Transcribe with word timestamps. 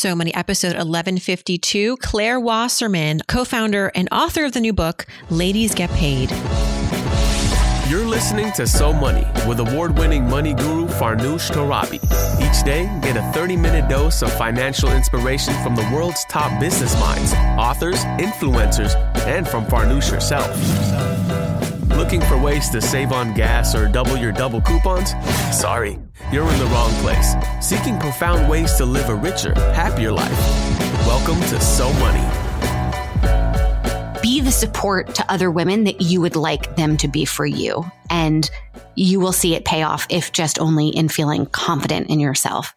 So 0.00 0.16
Money, 0.16 0.32
episode 0.34 0.76
1152. 0.76 1.98
Claire 1.98 2.40
Wasserman, 2.40 3.20
co 3.28 3.44
founder 3.44 3.92
and 3.94 4.08
author 4.10 4.46
of 4.46 4.52
the 4.52 4.60
new 4.62 4.72
book, 4.72 5.04
Ladies 5.28 5.74
Get 5.74 5.90
Paid. 5.90 6.30
You're 7.86 8.06
listening 8.06 8.50
to 8.52 8.66
So 8.66 8.94
Money 8.94 9.26
with 9.46 9.60
award 9.60 9.98
winning 9.98 10.26
money 10.26 10.54
guru 10.54 10.86
Farnoosh 10.86 11.50
Torabi. 11.50 11.96
Each 12.40 12.64
day, 12.64 12.86
get 13.02 13.18
a 13.18 13.32
30 13.32 13.58
minute 13.58 13.90
dose 13.90 14.22
of 14.22 14.32
financial 14.32 14.90
inspiration 14.90 15.52
from 15.62 15.76
the 15.76 15.86
world's 15.92 16.24
top 16.30 16.58
business 16.58 16.98
minds, 16.98 17.34
authors, 17.58 18.02
influencers, 18.18 18.94
and 19.26 19.46
from 19.46 19.66
Farnoosh 19.66 20.08
herself. 20.08 21.49
Looking 22.00 22.22
for 22.22 22.38
ways 22.38 22.70
to 22.70 22.80
save 22.80 23.12
on 23.12 23.34
gas 23.34 23.74
or 23.74 23.86
double 23.86 24.16
your 24.16 24.32
double 24.32 24.62
coupons? 24.62 25.10
Sorry, 25.52 25.98
you're 26.32 26.50
in 26.50 26.58
the 26.58 26.64
wrong 26.72 26.90
place. 27.02 27.34
Seeking 27.60 27.98
profound 27.98 28.50
ways 28.50 28.72
to 28.76 28.86
live 28.86 29.10
a 29.10 29.14
richer, 29.14 29.52
happier 29.74 30.10
life. 30.10 30.40
Welcome 31.06 31.38
to 31.50 31.60
So 31.60 31.92
Money 31.94 32.26
be 34.22 34.40
the 34.40 34.50
support 34.50 35.14
to 35.14 35.32
other 35.32 35.50
women 35.50 35.84
that 35.84 36.00
you 36.00 36.20
would 36.20 36.36
like 36.36 36.76
them 36.76 36.96
to 36.96 37.08
be 37.08 37.24
for 37.24 37.44
you. 37.44 37.84
And 38.10 38.50
you 38.94 39.18
will 39.18 39.32
see 39.32 39.54
it 39.54 39.64
pay 39.64 39.82
off 39.82 40.06
if 40.08 40.30
just 40.30 40.58
only 40.58 40.88
in 40.88 41.08
feeling 41.08 41.46
confident 41.46 42.08
in 42.08 42.20
yourself 42.20 42.74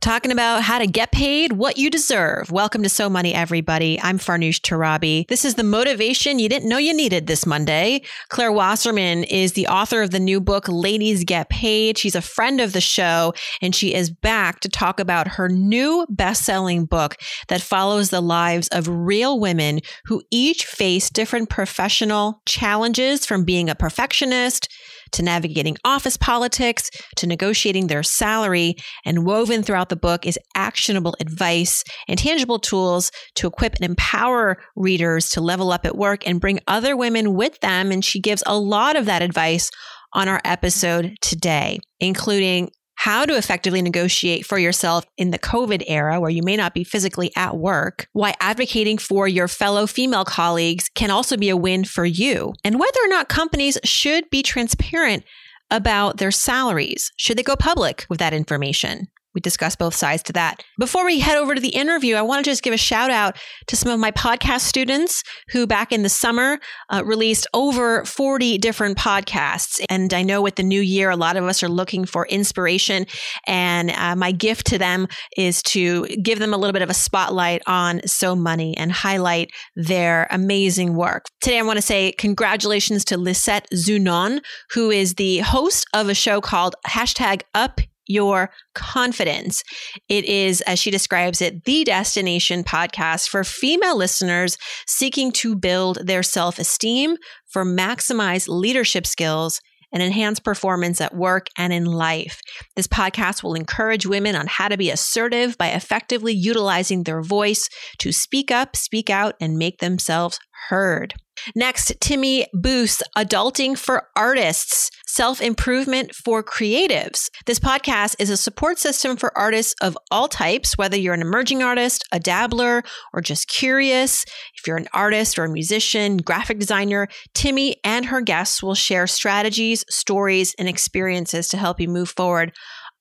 talking 0.00 0.30
about 0.30 0.62
how 0.62 0.78
to 0.78 0.86
get 0.86 1.10
paid 1.10 1.52
what 1.52 1.76
you 1.76 1.90
deserve. 1.90 2.52
Welcome 2.52 2.84
to 2.84 2.88
So 2.88 3.10
Money, 3.10 3.34
everybody. 3.34 3.98
I'm 4.00 4.18
Farnoosh 4.18 4.60
Torabi. 4.60 5.26
This 5.26 5.44
is 5.44 5.56
the 5.56 5.64
motivation 5.64 6.38
you 6.38 6.48
didn't 6.48 6.68
know 6.68 6.78
you 6.78 6.94
needed 6.94 7.26
this 7.26 7.44
Monday. 7.44 8.02
Claire 8.28 8.52
Wasserman 8.52 9.24
is 9.24 9.54
the 9.54 9.66
author 9.66 10.00
of 10.00 10.12
the 10.12 10.20
new 10.20 10.40
book, 10.40 10.68
Ladies 10.68 11.24
Get 11.24 11.48
Paid. 11.48 11.98
She's 11.98 12.14
a 12.14 12.22
friend 12.22 12.60
of 12.60 12.72
the 12.72 12.80
show, 12.80 13.34
and 13.60 13.74
she 13.74 13.92
is 13.92 14.08
back 14.08 14.60
to 14.60 14.68
talk 14.68 15.00
about 15.00 15.26
her 15.26 15.48
new 15.48 16.06
best 16.08 16.44
selling 16.44 16.84
book 16.84 17.16
that 17.48 17.60
follows 17.60 18.10
the 18.10 18.20
lives 18.20 18.68
of 18.68 18.86
real 18.88 19.40
women 19.40 19.80
who 20.04 20.22
each 20.30 20.64
face 20.64 21.10
different 21.10 21.50
professional 21.50 22.40
challenges 22.46 23.26
from 23.26 23.44
being 23.44 23.68
a 23.68 23.74
perfectionist 23.74 24.68
to 25.12 25.22
navigating 25.22 25.76
office 25.84 26.16
politics 26.16 26.90
to 27.16 27.26
negotiating 27.26 27.86
their 27.86 28.02
salary. 28.02 28.76
And 29.04 29.24
woven 29.24 29.62
throughout 29.62 29.87
the 29.88 29.96
book 29.96 30.26
is 30.26 30.38
actionable 30.54 31.16
advice 31.20 31.84
and 32.08 32.18
tangible 32.18 32.58
tools 32.58 33.10
to 33.36 33.46
equip 33.46 33.74
and 33.76 33.84
empower 33.84 34.58
readers 34.76 35.30
to 35.30 35.40
level 35.40 35.72
up 35.72 35.84
at 35.84 35.96
work 35.96 36.26
and 36.26 36.40
bring 36.40 36.60
other 36.66 36.96
women 36.96 37.34
with 37.34 37.58
them. 37.60 37.90
And 37.90 38.04
she 38.04 38.20
gives 38.20 38.42
a 38.46 38.58
lot 38.58 38.96
of 38.96 39.06
that 39.06 39.22
advice 39.22 39.70
on 40.12 40.28
our 40.28 40.40
episode 40.44 41.16
today, 41.20 41.78
including 42.00 42.70
how 42.98 43.24
to 43.24 43.36
effectively 43.36 43.80
negotiate 43.80 44.44
for 44.44 44.58
yourself 44.58 45.04
in 45.16 45.30
the 45.30 45.38
COVID 45.38 45.84
era 45.86 46.20
where 46.20 46.30
you 46.30 46.42
may 46.42 46.56
not 46.56 46.74
be 46.74 46.82
physically 46.82 47.30
at 47.36 47.56
work, 47.56 48.08
why 48.12 48.34
advocating 48.40 48.98
for 48.98 49.28
your 49.28 49.46
fellow 49.46 49.86
female 49.86 50.24
colleagues 50.24 50.88
can 50.96 51.08
also 51.08 51.36
be 51.36 51.48
a 51.48 51.56
win 51.56 51.84
for 51.84 52.04
you, 52.04 52.52
and 52.64 52.78
whether 52.78 52.98
or 53.04 53.08
not 53.08 53.28
companies 53.28 53.78
should 53.84 54.28
be 54.30 54.42
transparent 54.42 55.22
about 55.70 56.16
their 56.16 56.32
salaries. 56.32 57.12
Should 57.16 57.38
they 57.38 57.44
go 57.44 57.54
public 57.54 58.04
with 58.10 58.18
that 58.18 58.34
information? 58.34 59.06
We 59.34 59.40
discuss 59.40 59.76
both 59.76 59.94
sides 59.94 60.22
to 60.24 60.32
that. 60.32 60.62
Before 60.78 61.04
we 61.04 61.20
head 61.20 61.36
over 61.36 61.54
to 61.54 61.60
the 61.60 61.68
interview, 61.68 62.16
I 62.16 62.22
want 62.22 62.44
to 62.44 62.50
just 62.50 62.62
give 62.62 62.72
a 62.72 62.78
shout 62.78 63.10
out 63.10 63.36
to 63.66 63.76
some 63.76 63.92
of 63.92 64.00
my 64.00 64.10
podcast 64.10 64.60
students 64.60 65.22
who 65.50 65.66
back 65.66 65.92
in 65.92 66.02
the 66.02 66.08
summer 66.08 66.58
uh, 66.90 67.02
released 67.04 67.46
over 67.52 68.04
40 68.04 68.58
different 68.58 68.96
podcasts. 68.96 69.80
And 69.90 70.14
I 70.14 70.22
know 70.22 70.40
with 70.40 70.56
the 70.56 70.62
new 70.62 70.80
year, 70.80 71.10
a 71.10 71.16
lot 71.16 71.36
of 71.36 71.44
us 71.44 71.62
are 71.62 71.68
looking 71.68 72.04
for 72.04 72.26
inspiration. 72.26 73.06
And 73.46 73.90
uh, 73.90 74.16
my 74.16 74.32
gift 74.32 74.66
to 74.68 74.78
them 74.78 75.08
is 75.36 75.62
to 75.64 76.06
give 76.22 76.38
them 76.38 76.54
a 76.54 76.56
little 76.56 76.72
bit 76.72 76.82
of 76.82 76.90
a 76.90 76.94
spotlight 76.94 77.62
on 77.66 78.00
So 78.06 78.34
Money 78.34 78.76
and 78.76 78.90
highlight 78.90 79.50
their 79.76 80.26
amazing 80.30 80.94
work. 80.94 81.26
Today, 81.40 81.58
I 81.58 81.62
want 81.62 81.76
to 81.76 81.82
say 81.82 82.12
congratulations 82.12 83.04
to 83.06 83.18
Lisette 83.18 83.68
Zunon, 83.74 84.40
who 84.70 84.90
is 84.90 85.14
the 85.14 85.38
host 85.38 85.86
of 85.92 86.08
a 86.08 86.14
show 86.14 86.40
called 86.40 86.74
hashtag 86.86 87.42
Up 87.54 87.80
your 88.08 88.50
confidence. 88.74 89.62
It 90.08 90.24
is, 90.24 90.60
as 90.62 90.78
she 90.78 90.90
describes 90.90 91.40
it, 91.40 91.64
the 91.64 91.84
destination 91.84 92.64
podcast 92.64 93.28
for 93.28 93.44
female 93.44 93.96
listeners 93.96 94.56
seeking 94.86 95.30
to 95.32 95.54
build 95.54 95.98
their 96.04 96.22
self 96.22 96.58
esteem 96.58 97.16
for 97.46 97.64
maximized 97.64 98.48
leadership 98.48 99.06
skills 99.06 99.60
and 99.92 100.02
enhance 100.02 100.38
performance 100.38 101.00
at 101.00 101.14
work 101.14 101.46
and 101.56 101.72
in 101.72 101.84
life. 101.84 102.40
This 102.76 102.86
podcast 102.86 103.42
will 103.42 103.54
encourage 103.54 104.06
women 104.06 104.36
on 104.36 104.46
how 104.46 104.68
to 104.68 104.76
be 104.76 104.90
assertive 104.90 105.56
by 105.56 105.68
effectively 105.68 106.32
utilizing 106.32 107.04
their 107.04 107.22
voice 107.22 107.68
to 107.98 108.12
speak 108.12 108.50
up, 108.50 108.76
speak 108.76 109.08
out, 109.10 109.34
and 109.40 109.56
make 109.56 109.78
themselves 109.78 110.38
heard. 110.68 111.14
Next, 111.54 111.92
Timmy 112.00 112.46
Boos, 112.52 113.02
Adulting 113.16 113.76
for 113.76 114.08
Artists, 114.16 114.90
Self 115.06 115.40
Improvement 115.40 116.14
for 116.14 116.42
Creatives. 116.42 117.28
This 117.46 117.58
podcast 117.58 118.16
is 118.18 118.30
a 118.30 118.36
support 118.36 118.78
system 118.78 119.16
for 119.16 119.36
artists 119.36 119.74
of 119.82 119.96
all 120.10 120.28
types, 120.28 120.76
whether 120.76 120.96
you're 120.96 121.14
an 121.14 121.22
emerging 121.22 121.62
artist, 121.62 122.04
a 122.12 122.20
dabbler, 122.20 122.82
or 123.12 123.20
just 123.20 123.48
curious. 123.48 124.24
If 124.56 124.66
you're 124.66 124.76
an 124.76 124.88
artist 124.92 125.38
or 125.38 125.44
a 125.44 125.48
musician, 125.48 126.18
graphic 126.18 126.58
designer, 126.58 127.08
Timmy 127.34 127.76
and 127.84 128.06
her 128.06 128.20
guests 128.20 128.62
will 128.62 128.74
share 128.74 129.06
strategies, 129.06 129.84
stories, 129.88 130.54
and 130.58 130.68
experiences 130.68 131.48
to 131.48 131.56
help 131.56 131.80
you 131.80 131.88
move 131.88 132.10
forward 132.10 132.52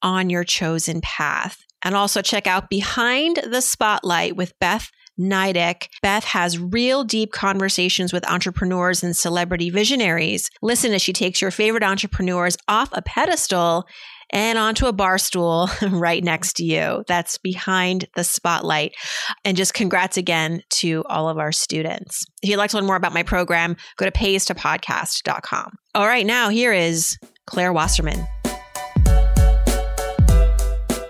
on 0.02 0.30
your 0.30 0.44
chosen 0.44 1.02
path. 1.02 1.58
And 1.84 1.96
also 1.96 2.22
check 2.22 2.48
out 2.48 2.69
Behind 2.69 3.38
the 3.38 3.62
Spotlight 3.62 4.36
with 4.36 4.54
Beth 4.59 4.90
Nidek. 5.20 5.88
Beth 6.02 6.24
has 6.26 6.60
real 6.60 7.04
deep 7.04 7.32
conversations 7.32 8.14
with 8.14 8.30
entrepreneurs 8.30 9.04
and 9.04 9.16
celebrity 9.16 9.70
visionaries. 9.70 10.50
Listen 10.62 10.94
as 10.94 11.02
she 11.02 11.14
takes 11.14 11.42
your 11.42 11.52
favorite 11.52 11.84
entrepreneurs 11.84 12.58
off 12.68 12.90
a 12.94 13.02
pedestal 13.02 13.88
and 14.32 14.58
onto 14.58 14.88
a 14.88 14.94
bar 14.94 15.18
stool 15.18 15.70
right 15.90 16.24
next 16.24 16.54
to 16.58 16.64
you. 16.64 17.04
That's 17.08 17.38
behind 17.38 18.08
the 18.16 18.24
spotlight. 18.24 18.94
And 19.46 19.58
just 19.58 19.74
congrats 19.74 20.18
again 20.18 20.62
to 20.70 21.04
all 21.08 21.30
of 21.30 21.38
our 21.38 21.52
students. 21.52 22.26
If 22.42 22.50
you'd 22.50 22.58
like 22.58 22.72
to 22.72 22.78
learn 22.78 22.86
more 22.86 22.96
about 22.96 23.14
my 23.14 23.24
program, 23.24 23.78
go 23.98 24.06
to 24.06 24.12
paystopodcast.com. 24.12 25.72
All 25.96 26.08
right, 26.08 26.26
now 26.26 26.50
here 26.50 26.74
is 26.74 27.18
Claire 27.46 27.74
Wasserman. 27.74 28.28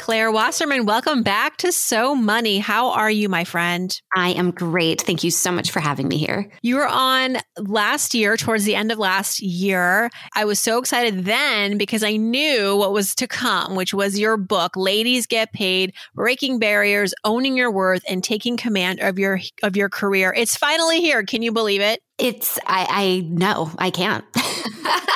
Claire 0.08 0.32
Wasserman, 0.32 0.86
welcome 0.86 1.22
back 1.22 1.58
to 1.58 1.70
So 1.74 2.16
Money. 2.16 2.60
How 2.60 2.92
are 2.92 3.12
you, 3.12 3.28
my 3.28 3.44
friend? 3.44 4.02
I 4.16 4.30
am 4.30 4.52
great. 4.52 5.02
Thank 5.02 5.22
you 5.22 5.32
so 5.32 5.52
much 5.52 5.70
for 5.70 5.82
having 5.82 6.08
me 6.08 6.18
here. 6.18 6.50
You 6.62 6.78
were 6.78 6.88
on 6.88 7.40
last 7.58 8.14
year, 8.14 8.38
towards 8.38 8.64
the 8.64 8.74
end 8.74 8.90
of 8.90 9.00
last 9.00 9.42
year. 9.42 10.10
I 10.34 10.46
was 10.46 10.60
so 10.60 10.78
excited 10.78 11.26
then 11.26 11.78
because 11.78 12.06
I 12.06 12.16
knew 12.16 12.78
what 12.78 12.94
was 12.94 13.16
to 13.16 13.28
come, 13.28 13.76
which 13.76 13.94
was 13.94 14.18
your 14.18 14.38
book, 14.38 14.78
Ladies 14.78 15.28
Get 15.28 15.52
Paid, 15.52 15.94
Breaking 16.16 16.58
Barriers, 16.58 17.14
Owning 17.26 17.58
Your 17.58 17.70
Worth, 17.70 18.04
and 18.08 18.24
Taking 18.24 18.56
Command 18.56 19.02
of 19.02 19.20
your 19.20 19.42
of 19.62 19.76
your 19.76 19.90
career. 19.90 20.34
It's 20.34 20.56
finally 20.56 21.02
here. 21.02 21.26
Can 21.26 21.42
you 21.42 21.52
believe 21.52 21.82
it? 21.82 22.02
It's 22.18 22.58
I 22.66 22.88
I 22.90 23.28
know, 23.28 23.72
I 23.78 23.90
can't. 23.90 24.24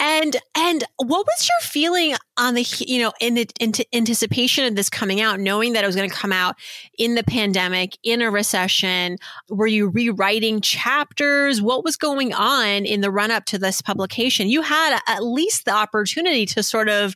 and 0.00 0.36
and 0.56 0.82
what 0.96 1.26
was 1.26 1.48
your 1.48 1.68
feeling 1.68 2.16
on 2.38 2.54
the 2.54 2.66
you 2.80 3.00
know 3.00 3.12
in 3.20 3.34
the 3.34 3.46
anticipation 3.92 4.64
of 4.64 4.74
this 4.74 4.88
coming 4.88 5.20
out 5.20 5.38
knowing 5.38 5.74
that 5.74 5.84
it 5.84 5.86
was 5.86 5.94
going 5.94 6.08
to 6.08 6.16
come 6.16 6.32
out 6.32 6.56
in 6.98 7.14
the 7.14 7.22
pandemic 7.22 7.96
in 8.02 8.22
a 8.22 8.30
recession? 8.30 9.18
Were 9.50 9.66
you 9.66 9.88
rewriting 9.88 10.62
chapters? 10.62 11.60
What 11.60 11.84
was 11.84 11.96
going 11.96 12.32
on 12.32 12.86
in 12.86 13.02
the 13.02 13.10
run 13.10 13.30
up 13.30 13.44
to 13.46 13.58
this 13.58 13.82
publication? 13.82 14.48
You 14.48 14.62
had 14.62 14.98
at 15.06 15.22
least 15.22 15.66
the 15.66 15.72
opportunity 15.72 16.46
to 16.46 16.62
sort 16.62 16.88
of 16.88 17.14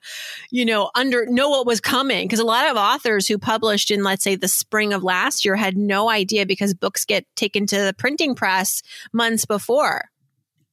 you 0.51 0.65
know 0.65 0.91
under 0.95 1.25
know 1.27 1.49
what 1.49 1.67
was 1.67 1.81
coming 1.81 2.29
because 2.29 2.41
a 2.41 2.45
lot 2.45 2.71
of 2.71 2.77
authors 2.77 3.27
who 3.27 3.39
published 3.39 3.91
in 3.91 4.05
let's 4.05 4.23
say 4.23 4.37
the 4.37 4.47
spring 4.47 4.93
of 4.93 5.03
last 5.03 5.45
year 5.45 5.57
had 5.57 5.77
no 5.77 6.11
idea 6.11 6.45
because 6.45 6.75
books 6.75 7.07
get 7.07 7.25
taken 7.35 7.67
to 7.67 7.81
the 7.81 7.95
printing 7.95 8.35
press 8.35 8.83
months 9.13 9.47
before 9.47 10.03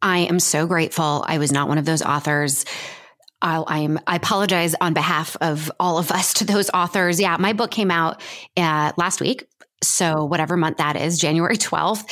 I 0.02 0.20
am 0.20 0.40
so 0.40 0.66
grateful. 0.66 1.24
I 1.28 1.38
was 1.38 1.52
not 1.52 1.68
one 1.68 1.78
of 1.78 1.86
those 1.86 2.02
authors. 2.02 2.66
I'll, 3.42 3.66
I 3.68 3.80
am. 3.80 4.00
I 4.06 4.16
apologize 4.16 4.76
on 4.80 4.94
behalf 4.94 5.36
of 5.42 5.72
all 5.80 5.98
of 5.98 6.12
us 6.12 6.36
to 6.36 6.46
those 6.46 6.70
authors. 6.74 7.20
Yeah, 7.20 7.38
my 7.38 7.54
book 7.54 7.72
came 7.72 7.92
out 7.92 8.22
uh, 8.56 8.92
last 8.98 9.20
week, 9.20 9.48
so 9.84 10.26
whatever 10.26 10.58
month 10.58 10.78
that 10.78 10.96
is, 10.96 11.20
January 11.20 11.58
twelfth. 11.58 12.06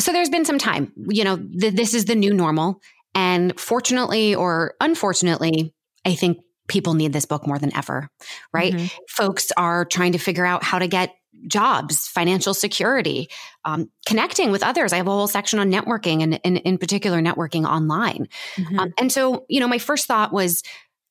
So 0.00 0.12
there's 0.12 0.30
been 0.30 0.44
some 0.44 0.58
time. 0.58 0.92
You 1.08 1.24
know, 1.24 1.36
th- 1.36 1.74
this 1.74 1.92
is 1.92 2.06
the 2.06 2.14
new 2.14 2.32
normal, 2.32 2.80
and 3.14 3.58
fortunately 3.60 4.34
or 4.34 4.74
unfortunately, 4.80 5.74
I 6.04 6.14
think 6.14 6.38
people 6.66 6.94
need 6.94 7.12
this 7.12 7.26
book 7.26 7.46
more 7.46 7.58
than 7.58 7.76
ever. 7.76 8.08
Right? 8.52 8.72
Mm-hmm. 8.72 8.86
Folks 9.08 9.52
are 9.56 9.84
trying 9.84 10.12
to 10.12 10.18
figure 10.18 10.46
out 10.46 10.64
how 10.64 10.78
to 10.78 10.86
get 10.86 11.14
jobs, 11.46 12.06
financial 12.06 12.54
security, 12.54 13.28
um, 13.64 13.90
connecting 14.06 14.50
with 14.50 14.62
others. 14.62 14.92
I 14.92 14.96
have 14.96 15.06
a 15.06 15.10
whole 15.10 15.28
section 15.28 15.58
on 15.58 15.70
networking 15.70 16.22
and, 16.22 16.40
and 16.44 16.58
in 16.58 16.78
particular, 16.78 17.20
networking 17.20 17.66
online. 17.66 18.28
Mm-hmm. 18.56 18.78
Um, 18.78 18.92
and 18.98 19.12
so, 19.12 19.44
you 19.48 19.60
know, 19.60 19.68
my 19.68 19.78
first 19.78 20.06
thought 20.06 20.32
was, 20.32 20.62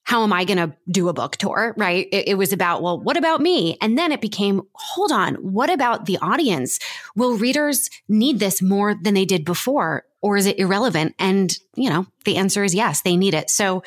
how 0.03 0.23
am 0.23 0.33
I 0.33 0.43
going 0.43 0.57
to 0.57 0.75
do 0.89 1.07
a 1.07 1.13
book 1.13 1.37
tour? 1.37 1.75
Right. 1.77 2.07
It, 2.11 2.29
it, 2.29 2.35
was 2.35 2.51
about, 2.51 2.81
well, 2.81 2.99
what 2.99 3.15
about 3.15 3.41
me? 3.41 3.77
And 3.79 3.95
then 3.95 4.11
it 4.11 4.21
became, 4.21 4.63
hold 4.73 5.11
on, 5.11 5.35
what 5.35 5.69
about 5.69 6.07
the 6.07 6.17
audience? 6.17 6.79
Will 7.15 7.37
readers 7.37 7.91
need 8.07 8.39
this 8.39 8.59
more 8.59 8.95
than 8.95 9.13
they 9.13 9.25
did 9.25 9.45
before? 9.45 10.05
Or 10.21 10.35
is 10.35 10.47
it 10.47 10.57
irrelevant? 10.57 11.13
And, 11.19 11.55
you 11.75 11.91
know, 11.91 12.07
the 12.25 12.37
answer 12.37 12.63
is 12.63 12.73
yes, 12.73 13.01
they 13.01 13.17
need 13.17 13.35
it. 13.35 13.51
So 13.51 13.83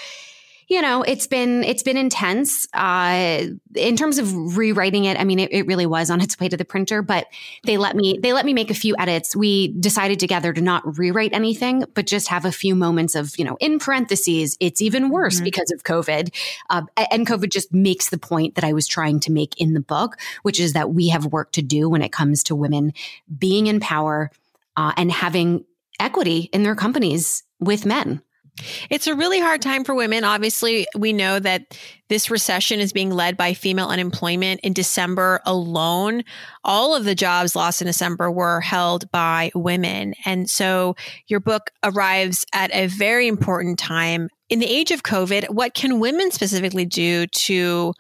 you 0.72 0.80
know, 0.80 1.02
it's 1.02 1.26
been 1.26 1.64
it's 1.64 1.82
been 1.82 1.98
intense. 1.98 2.66
Uh, 2.72 3.44
in 3.74 3.94
terms 3.94 4.16
of 4.16 4.56
rewriting 4.56 5.04
it, 5.04 5.20
I 5.20 5.24
mean, 5.24 5.38
it, 5.38 5.52
it, 5.52 5.66
really 5.66 5.84
was 5.84 6.08
on 6.08 6.22
its 6.22 6.40
way 6.40 6.48
to 6.48 6.56
the 6.56 6.64
printer, 6.64 7.02
but 7.02 7.26
they 7.64 7.76
let 7.76 7.94
me 7.94 8.18
they 8.22 8.32
let 8.32 8.46
me 8.46 8.54
make 8.54 8.70
a 8.70 8.74
few 8.74 8.96
edits. 8.98 9.36
We 9.36 9.68
decided 9.78 10.18
together 10.18 10.50
to 10.54 10.62
not 10.62 10.96
rewrite 10.96 11.34
anything, 11.34 11.84
but 11.92 12.06
just 12.06 12.28
have 12.28 12.46
a 12.46 12.52
few 12.52 12.74
moments 12.74 13.14
of 13.14 13.38
you 13.38 13.44
know, 13.44 13.58
in 13.60 13.78
parentheses, 13.80 14.56
it's 14.60 14.80
even 14.80 15.10
worse 15.10 15.36
mm-hmm. 15.36 15.44
because 15.44 15.70
of 15.72 15.84
COVID, 15.84 16.34
uh, 16.70 16.82
and 17.10 17.26
COVID 17.26 17.50
just 17.50 17.74
makes 17.74 18.08
the 18.08 18.16
point 18.16 18.54
that 18.54 18.64
I 18.64 18.72
was 18.72 18.86
trying 18.86 19.20
to 19.20 19.30
make 19.30 19.60
in 19.60 19.74
the 19.74 19.80
book, 19.80 20.16
which 20.40 20.58
is 20.58 20.72
that 20.72 20.94
we 20.94 21.08
have 21.10 21.26
work 21.26 21.52
to 21.52 21.60
do 21.60 21.90
when 21.90 22.00
it 22.00 22.12
comes 22.12 22.44
to 22.44 22.54
women 22.54 22.94
being 23.38 23.66
in 23.66 23.78
power 23.78 24.30
uh, 24.78 24.92
and 24.96 25.12
having 25.12 25.66
equity 26.00 26.48
in 26.54 26.62
their 26.62 26.74
companies 26.74 27.42
with 27.60 27.84
men. 27.84 28.22
It's 28.90 29.06
a 29.06 29.14
really 29.14 29.40
hard 29.40 29.62
time 29.62 29.82
for 29.82 29.94
women. 29.94 30.24
Obviously, 30.24 30.86
we 30.96 31.12
know 31.12 31.38
that 31.38 31.78
this 32.08 32.30
recession 32.30 32.80
is 32.80 32.92
being 32.92 33.10
led 33.10 33.36
by 33.36 33.54
female 33.54 33.88
unemployment. 33.88 34.60
In 34.60 34.74
December 34.74 35.40
alone, 35.46 36.22
all 36.62 36.94
of 36.94 37.04
the 37.04 37.14
jobs 37.14 37.56
lost 37.56 37.80
in 37.80 37.86
December 37.86 38.30
were 38.30 38.60
held 38.60 39.10
by 39.10 39.50
women. 39.54 40.14
And 40.26 40.50
so 40.50 40.96
your 41.26 41.40
book 41.40 41.70
arrives 41.82 42.44
at 42.52 42.72
a 42.74 42.88
very 42.88 43.26
important 43.26 43.78
time. 43.78 44.28
In 44.50 44.58
the 44.58 44.66
age 44.66 44.90
of 44.90 45.02
COVID, 45.02 45.48
what 45.48 45.72
can 45.72 45.98
women 45.98 46.30
specifically 46.30 46.84
do 46.84 47.26
to 47.26 47.94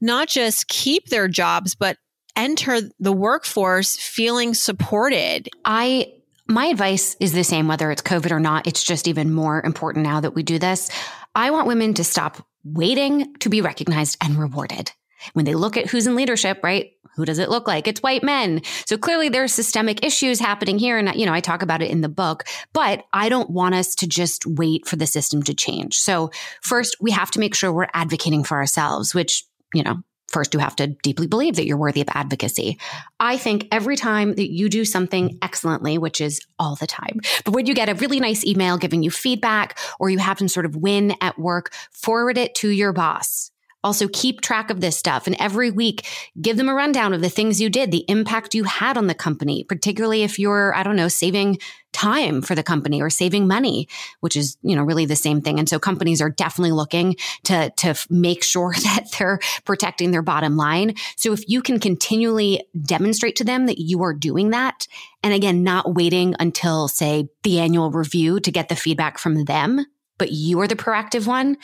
not 0.00 0.28
just 0.28 0.68
keep 0.68 1.06
their 1.08 1.26
jobs, 1.26 1.74
but 1.74 1.96
enter 2.36 2.78
the 3.00 3.12
workforce 3.12 3.96
feeling 3.96 4.54
supported? 4.54 5.48
I 5.64 6.12
my 6.48 6.66
advice 6.66 7.16
is 7.20 7.32
the 7.32 7.44
same, 7.44 7.68
whether 7.68 7.90
it's 7.90 8.02
COVID 8.02 8.30
or 8.30 8.40
not. 8.40 8.66
It's 8.66 8.82
just 8.82 9.06
even 9.06 9.32
more 9.32 9.62
important 9.64 10.04
now 10.04 10.20
that 10.20 10.34
we 10.34 10.42
do 10.42 10.58
this. 10.58 10.90
I 11.34 11.50
want 11.50 11.68
women 11.68 11.94
to 11.94 12.04
stop 12.04 12.46
waiting 12.64 13.34
to 13.40 13.48
be 13.48 13.60
recognized 13.60 14.16
and 14.22 14.38
rewarded. 14.38 14.90
When 15.32 15.44
they 15.44 15.54
look 15.54 15.76
at 15.76 15.86
who's 15.86 16.06
in 16.06 16.14
leadership, 16.14 16.60
right? 16.62 16.92
Who 17.16 17.24
does 17.24 17.38
it 17.38 17.50
look 17.50 17.66
like? 17.66 17.88
It's 17.88 18.02
white 18.02 18.22
men. 18.22 18.62
So 18.86 18.96
clearly 18.96 19.28
there's 19.28 19.52
systemic 19.52 20.04
issues 20.04 20.38
happening 20.38 20.78
here. 20.78 20.96
And, 20.96 21.12
you 21.16 21.26
know, 21.26 21.34
I 21.34 21.40
talk 21.40 21.62
about 21.62 21.82
it 21.82 21.90
in 21.90 22.00
the 22.00 22.08
book, 22.08 22.44
but 22.72 23.04
I 23.12 23.28
don't 23.28 23.50
want 23.50 23.74
us 23.74 23.96
to 23.96 24.06
just 24.06 24.46
wait 24.46 24.86
for 24.86 24.94
the 24.94 25.06
system 25.06 25.42
to 25.42 25.54
change. 25.54 25.98
So 25.98 26.30
first, 26.62 26.96
we 27.00 27.10
have 27.10 27.32
to 27.32 27.40
make 27.40 27.56
sure 27.56 27.72
we're 27.72 27.88
advocating 27.92 28.44
for 28.44 28.56
ourselves, 28.56 29.14
which, 29.14 29.44
you 29.74 29.82
know, 29.82 29.96
first 30.28 30.54
you 30.54 30.60
have 30.60 30.76
to 30.76 30.88
deeply 30.88 31.26
believe 31.26 31.56
that 31.56 31.66
you're 31.66 31.76
worthy 31.76 32.00
of 32.00 32.08
advocacy. 32.10 32.78
I 33.18 33.36
think 33.36 33.66
every 33.72 33.96
time 33.96 34.34
that 34.34 34.50
you 34.50 34.68
do 34.68 34.84
something 34.84 35.38
excellently, 35.42 35.98
which 35.98 36.20
is 36.20 36.40
all 36.58 36.76
the 36.76 36.86
time, 36.86 37.20
but 37.44 37.52
when 37.52 37.66
you 37.66 37.74
get 37.74 37.88
a 37.88 37.94
really 37.94 38.20
nice 38.20 38.44
email 38.44 38.78
giving 38.78 39.02
you 39.02 39.10
feedback 39.10 39.78
or 39.98 40.10
you 40.10 40.18
have 40.18 40.38
some 40.38 40.48
sort 40.48 40.66
of 40.66 40.76
win 40.76 41.14
at 41.20 41.38
work, 41.38 41.72
forward 41.90 42.38
it 42.38 42.54
to 42.56 42.68
your 42.68 42.92
boss. 42.92 43.50
Also, 43.84 44.08
keep 44.08 44.40
track 44.40 44.70
of 44.70 44.80
this 44.80 44.96
stuff 44.96 45.26
and 45.26 45.36
every 45.38 45.70
week 45.70 46.04
give 46.40 46.56
them 46.56 46.68
a 46.68 46.74
rundown 46.74 47.14
of 47.14 47.20
the 47.20 47.28
things 47.28 47.60
you 47.60 47.70
did, 47.70 47.92
the 47.92 48.04
impact 48.08 48.54
you 48.54 48.64
had 48.64 48.96
on 48.96 49.06
the 49.06 49.14
company, 49.14 49.62
particularly 49.64 50.24
if 50.24 50.38
you're, 50.38 50.74
I 50.74 50.82
don't 50.82 50.96
know, 50.96 51.08
saving 51.08 51.58
time 51.92 52.42
for 52.42 52.54
the 52.54 52.62
company 52.62 53.00
or 53.00 53.08
saving 53.08 53.46
money, 53.46 53.88
which 54.20 54.36
is, 54.36 54.56
you 54.62 54.74
know, 54.74 54.82
really 54.82 55.04
the 55.04 55.16
same 55.16 55.40
thing. 55.40 55.58
And 55.58 55.68
so 55.68 55.78
companies 55.78 56.20
are 56.20 56.28
definitely 56.28 56.72
looking 56.72 57.16
to, 57.44 57.70
to 57.76 57.94
make 58.10 58.42
sure 58.42 58.74
that 58.82 59.06
they're 59.18 59.38
protecting 59.64 60.10
their 60.10 60.22
bottom 60.22 60.56
line. 60.56 60.94
So 61.16 61.32
if 61.32 61.48
you 61.48 61.62
can 61.62 61.78
continually 61.78 62.64
demonstrate 62.80 63.36
to 63.36 63.44
them 63.44 63.66
that 63.66 63.78
you 63.78 64.02
are 64.02 64.12
doing 64.12 64.50
that, 64.50 64.88
and 65.22 65.32
again, 65.32 65.62
not 65.62 65.94
waiting 65.94 66.34
until 66.38 66.88
say 66.88 67.28
the 67.42 67.60
annual 67.60 67.90
review 67.90 68.40
to 68.40 68.50
get 68.50 68.68
the 68.68 68.76
feedback 68.76 69.18
from 69.18 69.44
them, 69.44 69.84
but 70.18 70.32
you 70.32 70.60
are 70.60 70.68
the 70.68 70.76
proactive 70.76 71.26
one, 71.26 71.56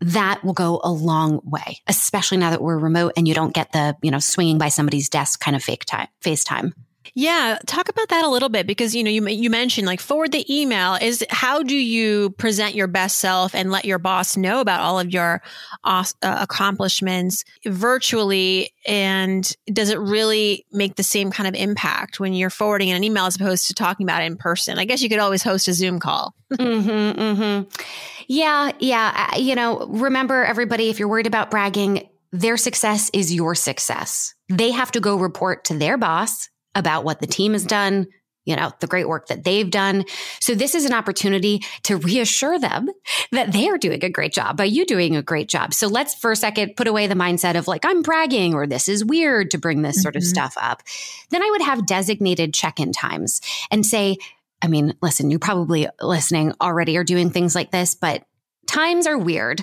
that 0.00 0.42
will 0.44 0.52
go 0.54 0.80
a 0.82 0.90
long 0.90 1.40
way, 1.44 1.80
especially 1.86 2.38
now 2.38 2.50
that 2.50 2.62
we're 2.62 2.78
remote 2.78 3.12
and 3.16 3.28
you 3.28 3.34
don't 3.34 3.54
get 3.54 3.72
the, 3.72 3.96
you 4.02 4.10
know, 4.10 4.18
swinging 4.18 4.58
by 4.58 4.68
somebody's 4.68 5.08
desk 5.08 5.40
kind 5.40 5.56
of 5.56 5.62
fake 5.62 5.84
time, 5.84 6.08
FaceTime. 6.22 6.72
Yeah, 7.14 7.58
talk 7.66 7.88
about 7.88 8.08
that 8.08 8.24
a 8.24 8.28
little 8.28 8.48
bit 8.48 8.66
because 8.66 8.94
you 8.94 9.02
know 9.02 9.10
you 9.10 9.26
you 9.28 9.50
mentioned 9.50 9.86
like 9.86 10.00
forward 10.00 10.32
the 10.32 10.44
email 10.48 10.94
is 10.94 11.24
how 11.30 11.62
do 11.62 11.74
you 11.74 12.30
present 12.30 12.74
your 12.74 12.86
best 12.86 13.18
self 13.18 13.54
and 13.54 13.70
let 13.70 13.84
your 13.84 13.98
boss 13.98 14.36
know 14.36 14.60
about 14.60 14.80
all 14.80 15.00
of 15.00 15.10
your 15.10 15.42
uh, 15.82 16.04
accomplishments 16.22 17.44
virtually 17.66 18.72
and 18.86 19.56
does 19.72 19.90
it 19.90 19.98
really 19.98 20.66
make 20.72 20.96
the 20.96 21.02
same 21.02 21.30
kind 21.30 21.48
of 21.48 21.54
impact 21.54 22.20
when 22.20 22.32
you're 22.32 22.50
forwarding 22.50 22.90
an 22.90 23.02
email 23.02 23.26
as 23.26 23.36
opposed 23.36 23.66
to 23.66 23.74
talking 23.74 24.04
about 24.04 24.22
it 24.22 24.26
in 24.26 24.36
person? 24.36 24.78
I 24.78 24.84
guess 24.84 25.02
you 25.02 25.08
could 25.08 25.18
always 25.18 25.42
host 25.42 25.68
a 25.68 25.72
Zoom 25.72 26.00
call. 26.00 26.34
mm-hmm, 26.52 27.20
mm-hmm. 27.20 27.82
Yeah, 28.28 28.72
yeah. 28.78 29.36
You 29.36 29.54
know, 29.54 29.86
remember 29.88 30.44
everybody, 30.44 30.90
if 30.90 30.98
you're 30.98 31.08
worried 31.08 31.26
about 31.26 31.50
bragging, 31.50 32.08
their 32.32 32.56
success 32.56 33.10
is 33.12 33.34
your 33.34 33.54
success. 33.54 34.34
They 34.48 34.70
have 34.70 34.92
to 34.92 35.00
go 35.00 35.18
report 35.18 35.64
to 35.66 35.76
their 35.76 35.98
boss 35.98 36.48
about 36.74 37.04
what 37.04 37.20
the 37.20 37.26
team 37.26 37.52
has 37.52 37.64
done, 37.64 38.06
you 38.44 38.56
know, 38.56 38.72
the 38.80 38.86
great 38.86 39.08
work 39.08 39.28
that 39.28 39.44
they've 39.44 39.70
done. 39.70 40.04
So 40.40 40.54
this 40.54 40.74
is 40.74 40.84
an 40.84 40.94
opportunity 40.94 41.62
to 41.84 41.96
reassure 41.96 42.58
them 42.58 42.88
that 43.32 43.52
they 43.52 43.68
are 43.68 43.78
doing 43.78 44.02
a 44.02 44.10
great 44.10 44.32
job 44.32 44.56
by 44.56 44.64
you 44.64 44.86
doing 44.86 45.14
a 45.14 45.22
great 45.22 45.48
job. 45.48 45.74
So 45.74 45.88
let's 45.88 46.14
for 46.14 46.32
a 46.32 46.36
second 46.36 46.76
put 46.76 46.88
away 46.88 47.06
the 47.06 47.14
mindset 47.14 47.56
of 47.56 47.68
like, 47.68 47.84
I'm 47.84 48.02
bragging 48.02 48.54
or 48.54 48.66
this 48.66 48.88
is 48.88 49.04
weird 49.04 49.50
to 49.50 49.58
bring 49.58 49.82
this 49.82 49.96
mm-hmm. 49.96 50.02
sort 50.02 50.16
of 50.16 50.22
mm-hmm. 50.22 50.30
stuff 50.30 50.54
up. 50.60 50.82
Then 51.30 51.42
I 51.42 51.50
would 51.50 51.62
have 51.62 51.86
designated 51.86 52.54
check 52.54 52.80
in 52.80 52.92
times 52.92 53.40
and 53.70 53.84
say, 53.84 54.16
I 54.62 54.68
mean, 54.68 54.94
listen, 55.02 55.30
you 55.30 55.38
probably 55.38 55.88
listening 56.00 56.52
already 56.60 56.96
are 56.96 57.04
doing 57.04 57.30
things 57.30 57.54
like 57.54 57.70
this, 57.70 57.94
but 57.94 58.24
times 58.66 59.06
are 59.06 59.18
weird. 59.18 59.62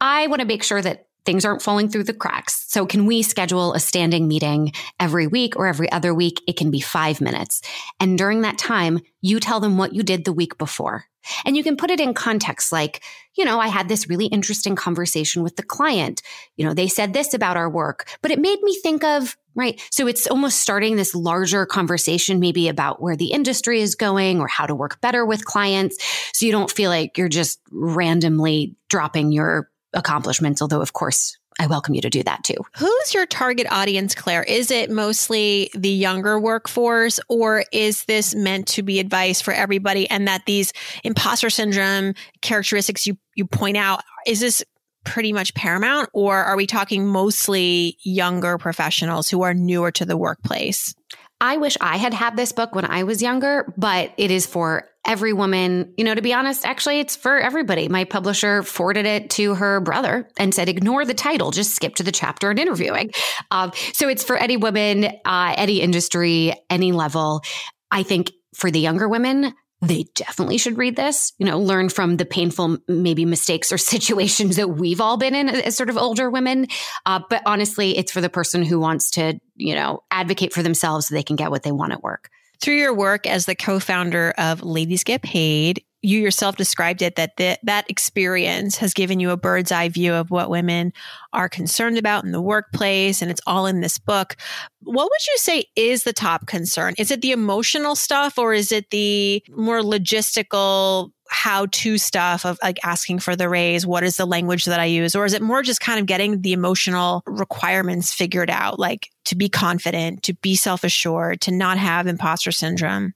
I 0.00 0.26
want 0.26 0.40
to 0.40 0.46
make 0.46 0.62
sure 0.62 0.82
that 0.82 1.06
things 1.24 1.44
aren't 1.44 1.62
falling 1.62 1.88
through 1.88 2.04
the 2.04 2.12
cracks. 2.12 2.64
So 2.68 2.86
can 2.86 3.06
we 3.06 3.22
schedule 3.22 3.74
a 3.74 3.80
standing 3.80 4.28
meeting 4.28 4.72
every 4.98 5.26
week 5.26 5.56
or 5.56 5.66
every 5.66 5.90
other 5.92 6.12
week? 6.12 6.42
It 6.46 6.56
can 6.56 6.70
be 6.70 6.80
five 6.80 7.20
minutes. 7.20 7.62
And 8.00 8.18
during 8.18 8.42
that 8.42 8.58
time, 8.58 9.00
you 9.20 9.40
tell 9.40 9.60
them 9.60 9.78
what 9.78 9.94
you 9.94 10.02
did 10.02 10.24
the 10.24 10.32
week 10.32 10.58
before. 10.58 11.04
And 11.44 11.56
you 11.56 11.62
can 11.62 11.76
put 11.76 11.90
it 11.90 12.00
in 12.00 12.14
context 12.14 12.72
like, 12.72 13.02
you 13.36 13.44
know, 13.44 13.60
I 13.60 13.68
had 13.68 13.88
this 13.88 14.08
really 14.08 14.26
interesting 14.26 14.74
conversation 14.74 15.42
with 15.42 15.56
the 15.56 15.62
client. 15.62 16.20
You 16.56 16.66
know, 16.66 16.74
they 16.74 16.88
said 16.88 17.12
this 17.12 17.32
about 17.32 17.56
our 17.56 17.70
work, 17.70 18.08
but 18.22 18.30
it 18.30 18.40
made 18.40 18.60
me 18.62 18.76
think 18.82 19.04
of, 19.04 19.36
right? 19.54 19.80
So 19.90 20.08
it's 20.08 20.26
almost 20.26 20.60
starting 20.60 20.96
this 20.96 21.14
larger 21.14 21.64
conversation, 21.64 22.40
maybe 22.40 22.68
about 22.68 23.00
where 23.00 23.16
the 23.16 23.32
industry 23.32 23.80
is 23.80 23.94
going 23.94 24.40
or 24.40 24.48
how 24.48 24.66
to 24.66 24.74
work 24.74 25.00
better 25.00 25.24
with 25.24 25.44
clients. 25.44 25.96
So 26.34 26.44
you 26.44 26.52
don't 26.52 26.70
feel 26.70 26.90
like 26.90 27.16
you're 27.16 27.28
just 27.28 27.60
randomly 27.70 28.76
dropping 28.88 29.30
your 29.30 29.70
accomplishments, 29.94 30.62
although, 30.62 30.80
of 30.80 30.92
course, 30.92 31.36
I 31.58 31.66
welcome 31.66 31.94
you 31.94 32.00
to 32.00 32.10
do 32.10 32.22
that 32.22 32.44
too. 32.44 32.56
Who's 32.76 33.14
your 33.14 33.26
target 33.26 33.66
audience, 33.70 34.14
Claire? 34.14 34.42
Is 34.42 34.70
it 34.70 34.90
mostly 34.90 35.70
the 35.74 35.90
younger 35.90 36.40
workforce, 36.40 37.20
or 37.28 37.64
is 37.72 38.04
this 38.04 38.34
meant 38.34 38.66
to 38.68 38.82
be 38.82 38.98
advice 38.98 39.40
for 39.40 39.52
everybody? 39.52 40.08
And 40.08 40.26
that 40.28 40.46
these 40.46 40.72
imposter 41.04 41.50
syndrome 41.50 42.14
characteristics 42.40 43.06
you, 43.06 43.18
you 43.34 43.44
point 43.44 43.76
out, 43.76 44.02
is 44.26 44.40
this 44.40 44.64
pretty 45.04 45.32
much 45.32 45.52
paramount, 45.54 46.08
or 46.12 46.36
are 46.36 46.56
we 46.56 46.66
talking 46.66 47.06
mostly 47.06 47.98
younger 48.02 48.56
professionals 48.56 49.28
who 49.28 49.42
are 49.42 49.52
newer 49.52 49.90
to 49.90 50.04
the 50.04 50.16
workplace? 50.16 50.94
I 51.42 51.56
wish 51.56 51.76
I 51.80 51.96
had 51.96 52.14
had 52.14 52.36
this 52.36 52.52
book 52.52 52.72
when 52.72 52.84
I 52.84 53.02
was 53.02 53.20
younger, 53.20 53.74
but 53.76 54.12
it 54.16 54.30
is 54.30 54.46
for 54.46 54.88
every 55.04 55.32
woman. 55.32 55.92
You 55.96 56.04
know, 56.04 56.14
to 56.14 56.22
be 56.22 56.32
honest, 56.32 56.64
actually, 56.64 57.00
it's 57.00 57.16
for 57.16 57.36
everybody. 57.36 57.88
My 57.88 58.04
publisher 58.04 58.62
forwarded 58.62 59.06
it 59.06 59.30
to 59.30 59.56
her 59.56 59.80
brother 59.80 60.28
and 60.38 60.54
said, 60.54 60.68
ignore 60.68 61.04
the 61.04 61.14
title, 61.14 61.50
just 61.50 61.74
skip 61.74 61.96
to 61.96 62.04
the 62.04 62.12
chapter 62.12 62.48
and 62.48 62.60
interviewing. 62.60 63.10
Um, 63.50 63.72
so 63.92 64.08
it's 64.08 64.22
for 64.22 64.36
any 64.36 64.56
woman, 64.56 65.06
uh, 65.24 65.54
any 65.56 65.80
industry, 65.80 66.54
any 66.70 66.92
level. 66.92 67.42
I 67.90 68.04
think 68.04 68.30
for 68.54 68.70
the 68.70 68.78
younger 68.78 69.08
women, 69.08 69.52
they 69.82 70.04
definitely 70.14 70.58
should 70.58 70.78
read 70.78 70.94
this, 70.94 71.32
you 71.38 71.46
know, 71.46 71.58
learn 71.58 71.88
from 71.88 72.16
the 72.16 72.24
painful, 72.24 72.78
maybe 72.86 73.24
mistakes 73.24 73.72
or 73.72 73.78
situations 73.78 74.56
that 74.56 74.68
we've 74.68 75.00
all 75.00 75.16
been 75.16 75.34
in 75.34 75.48
as 75.48 75.76
sort 75.76 75.90
of 75.90 75.96
older 75.96 76.30
women. 76.30 76.68
Uh, 77.04 77.20
but 77.28 77.42
honestly, 77.44 77.98
it's 77.98 78.12
for 78.12 78.20
the 78.20 78.30
person 78.30 78.62
who 78.62 78.78
wants 78.78 79.10
to, 79.12 79.38
you 79.56 79.74
know, 79.74 80.02
advocate 80.10 80.52
for 80.52 80.62
themselves 80.62 81.08
so 81.08 81.14
they 81.14 81.22
can 81.22 81.36
get 81.36 81.50
what 81.50 81.64
they 81.64 81.72
want 81.72 81.92
at 81.92 82.02
work. 82.02 82.30
Through 82.60 82.76
your 82.76 82.94
work 82.94 83.26
as 83.26 83.46
the 83.46 83.56
co-founder 83.56 84.34
of 84.38 84.62
Ladies 84.62 85.02
Get 85.02 85.22
Paid, 85.22 85.84
you 86.02 86.18
yourself 86.18 86.56
described 86.56 87.00
it 87.00 87.16
that 87.16 87.36
that 87.36 87.90
experience 87.90 88.76
has 88.76 88.92
given 88.92 89.20
you 89.20 89.30
a 89.30 89.36
bird's 89.36 89.72
eye 89.72 89.88
view 89.88 90.12
of 90.12 90.30
what 90.30 90.50
women 90.50 90.92
are 91.32 91.48
concerned 91.48 91.96
about 91.96 92.24
in 92.24 92.32
the 92.32 92.42
workplace 92.42 93.22
and 93.22 93.30
it's 93.30 93.40
all 93.46 93.66
in 93.66 93.80
this 93.80 93.98
book 93.98 94.36
what 94.80 95.04
would 95.04 95.26
you 95.26 95.38
say 95.38 95.64
is 95.76 96.04
the 96.04 96.12
top 96.12 96.46
concern 96.46 96.94
is 96.98 97.10
it 97.10 97.22
the 97.22 97.32
emotional 97.32 97.94
stuff 97.94 98.38
or 98.38 98.52
is 98.52 98.72
it 98.72 98.90
the 98.90 99.42
more 99.50 99.80
logistical 99.80 101.10
how 101.32 101.66
to 101.72 101.96
stuff 101.96 102.44
of 102.44 102.58
like 102.62 102.78
asking 102.84 103.18
for 103.18 103.34
the 103.34 103.48
raise? 103.48 103.86
What 103.86 104.04
is 104.04 104.16
the 104.16 104.26
language 104.26 104.66
that 104.66 104.78
I 104.78 104.84
use? 104.84 105.16
Or 105.16 105.24
is 105.24 105.32
it 105.32 105.42
more 105.42 105.62
just 105.62 105.80
kind 105.80 105.98
of 105.98 106.06
getting 106.06 106.42
the 106.42 106.52
emotional 106.52 107.22
requirements 107.26 108.12
figured 108.12 108.50
out, 108.50 108.78
like 108.78 109.08
to 109.24 109.34
be 109.34 109.48
confident, 109.48 110.22
to 110.24 110.34
be 110.34 110.54
self 110.54 110.84
assured, 110.84 111.40
to 111.42 111.50
not 111.50 111.78
have 111.78 112.06
imposter 112.06 112.52
syndrome? 112.52 113.14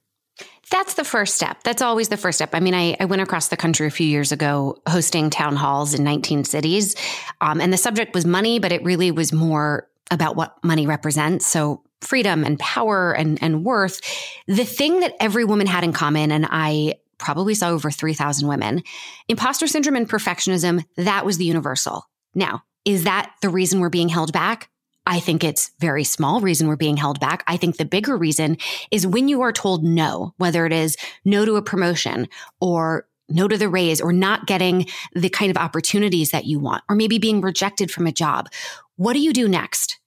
That's 0.70 0.94
the 0.94 1.04
first 1.04 1.36
step. 1.36 1.62
That's 1.62 1.82
always 1.82 2.08
the 2.08 2.16
first 2.16 2.38
step. 2.38 2.50
I 2.52 2.60
mean, 2.60 2.74
I, 2.74 2.96
I 2.98 3.04
went 3.04 3.22
across 3.22 3.48
the 3.48 3.56
country 3.56 3.86
a 3.86 3.90
few 3.90 4.06
years 4.06 4.32
ago 4.32 4.80
hosting 4.88 5.30
town 5.30 5.54
halls 5.54 5.94
in 5.94 6.02
19 6.02 6.44
cities. 6.44 6.96
Um, 7.40 7.60
and 7.60 7.72
the 7.72 7.76
subject 7.76 8.14
was 8.14 8.24
money, 8.24 8.58
but 8.58 8.72
it 8.72 8.82
really 8.82 9.10
was 9.12 9.32
more 9.32 9.88
about 10.10 10.34
what 10.34 10.62
money 10.64 10.86
represents. 10.86 11.46
So 11.46 11.82
freedom 12.00 12.44
and 12.44 12.58
power 12.58 13.12
and, 13.12 13.42
and 13.42 13.64
worth. 13.64 14.00
The 14.46 14.64
thing 14.64 15.00
that 15.00 15.14
every 15.20 15.44
woman 15.44 15.66
had 15.66 15.84
in 15.84 15.92
common, 15.92 16.32
and 16.32 16.46
I 16.50 16.94
probably 17.18 17.54
saw 17.54 17.70
over 17.70 17.90
3,000 17.90 18.46
women, 18.46 18.82
imposter 19.28 19.66
syndrome 19.66 19.96
and 19.96 20.08
perfectionism, 20.08 20.84
that 20.96 21.24
was 21.24 21.38
the 21.38 21.44
universal. 21.44 22.08
Now, 22.34 22.62
is 22.84 23.04
that 23.04 23.32
the 23.40 23.48
reason 23.48 23.80
we're 23.80 23.88
being 23.88 24.08
held 24.08 24.32
back? 24.32 24.68
I 25.06 25.20
think 25.20 25.44
it's 25.44 25.70
very 25.78 26.04
small 26.04 26.40
reason 26.40 26.66
we're 26.66 26.76
being 26.76 26.96
held 26.96 27.20
back. 27.20 27.44
I 27.46 27.56
think 27.56 27.76
the 27.76 27.84
bigger 27.84 28.16
reason 28.16 28.58
is 28.90 29.06
when 29.06 29.28
you 29.28 29.42
are 29.42 29.52
told 29.52 29.84
no, 29.84 30.34
whether 30.36 30.66
it 30.66 30.72
is 30.72 30.96
no 31.24 31.44
to 31.44 31.56
a 31.56 31.62
promotion 31.62 32.28
or 32.60 33.06
no 33.28 33.48
to 33.48 33.56
the 33.56 33.68
raise 33.68 34.00
or 34.00 34.12
not 34.12 34.46
getting 34.46 34.86
the 35.14 35.28
kind 35.28 35.50
of 35.50 35.56
opportunities 35.56 36.30
that 36.30 36.44
you 36.44 36.58
want, 36.58 36.84
or 36.88 36.96
maybe 36.96 37.18
being 37.18 37.40
rejected 37.40 37.90
from 37.90 38.06
a 38.06 38.12
job. 38.12 38.48
What 38.96 39.14
do 39.14 39.20
you 39.20 39.32
do 39.32 39.48
next? 39.48 39.98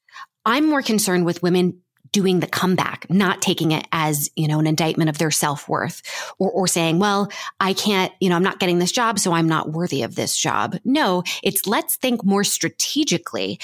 I'm 0.45 0.65
more 0.65 0.81
concerned 0.81 1.25
with 1.25 1.43
women 1.43 1.81
doing 2.11 2.39
the 2.39 2.47
comeback, 2.47 3.07
not 3.09 3.41
taking 3.41 3.71
it 3.71 3.85
as, 3.91 4.31
you 4.35 4.47
know, 4.47 4.59
an 4.59 4.65
indictment 4.65 5.09
of 5.09 5.17
their 5.17 5.29
self-worth 5.29 6.01
or, 6.39 6.49
or 6.49 6.67
saying, 6.67 6.97
well, 6.97 7.31
I 7.59 7.73
can't, 7.73 8.11
you 8.19 8.29
know, 8.29 8.35
I'm 8.35 8.43
not 8.43 8.59
getting 8.59 8.79
this 8.79 8.91
job, 8.91 9.19
so 9.19 9.31
I'm 9.33 9.47
not 9.47 9.71
worthy 9.71 10.01
of 10.01 10.15
this 10.15 10.35
job. 10.35 10.77
No, 10.83 11.23
it's 11.43 11.67
let's 11.67 11.97
think 11.97 12.25
more 12.25 12.43
strategically 12.43 13.59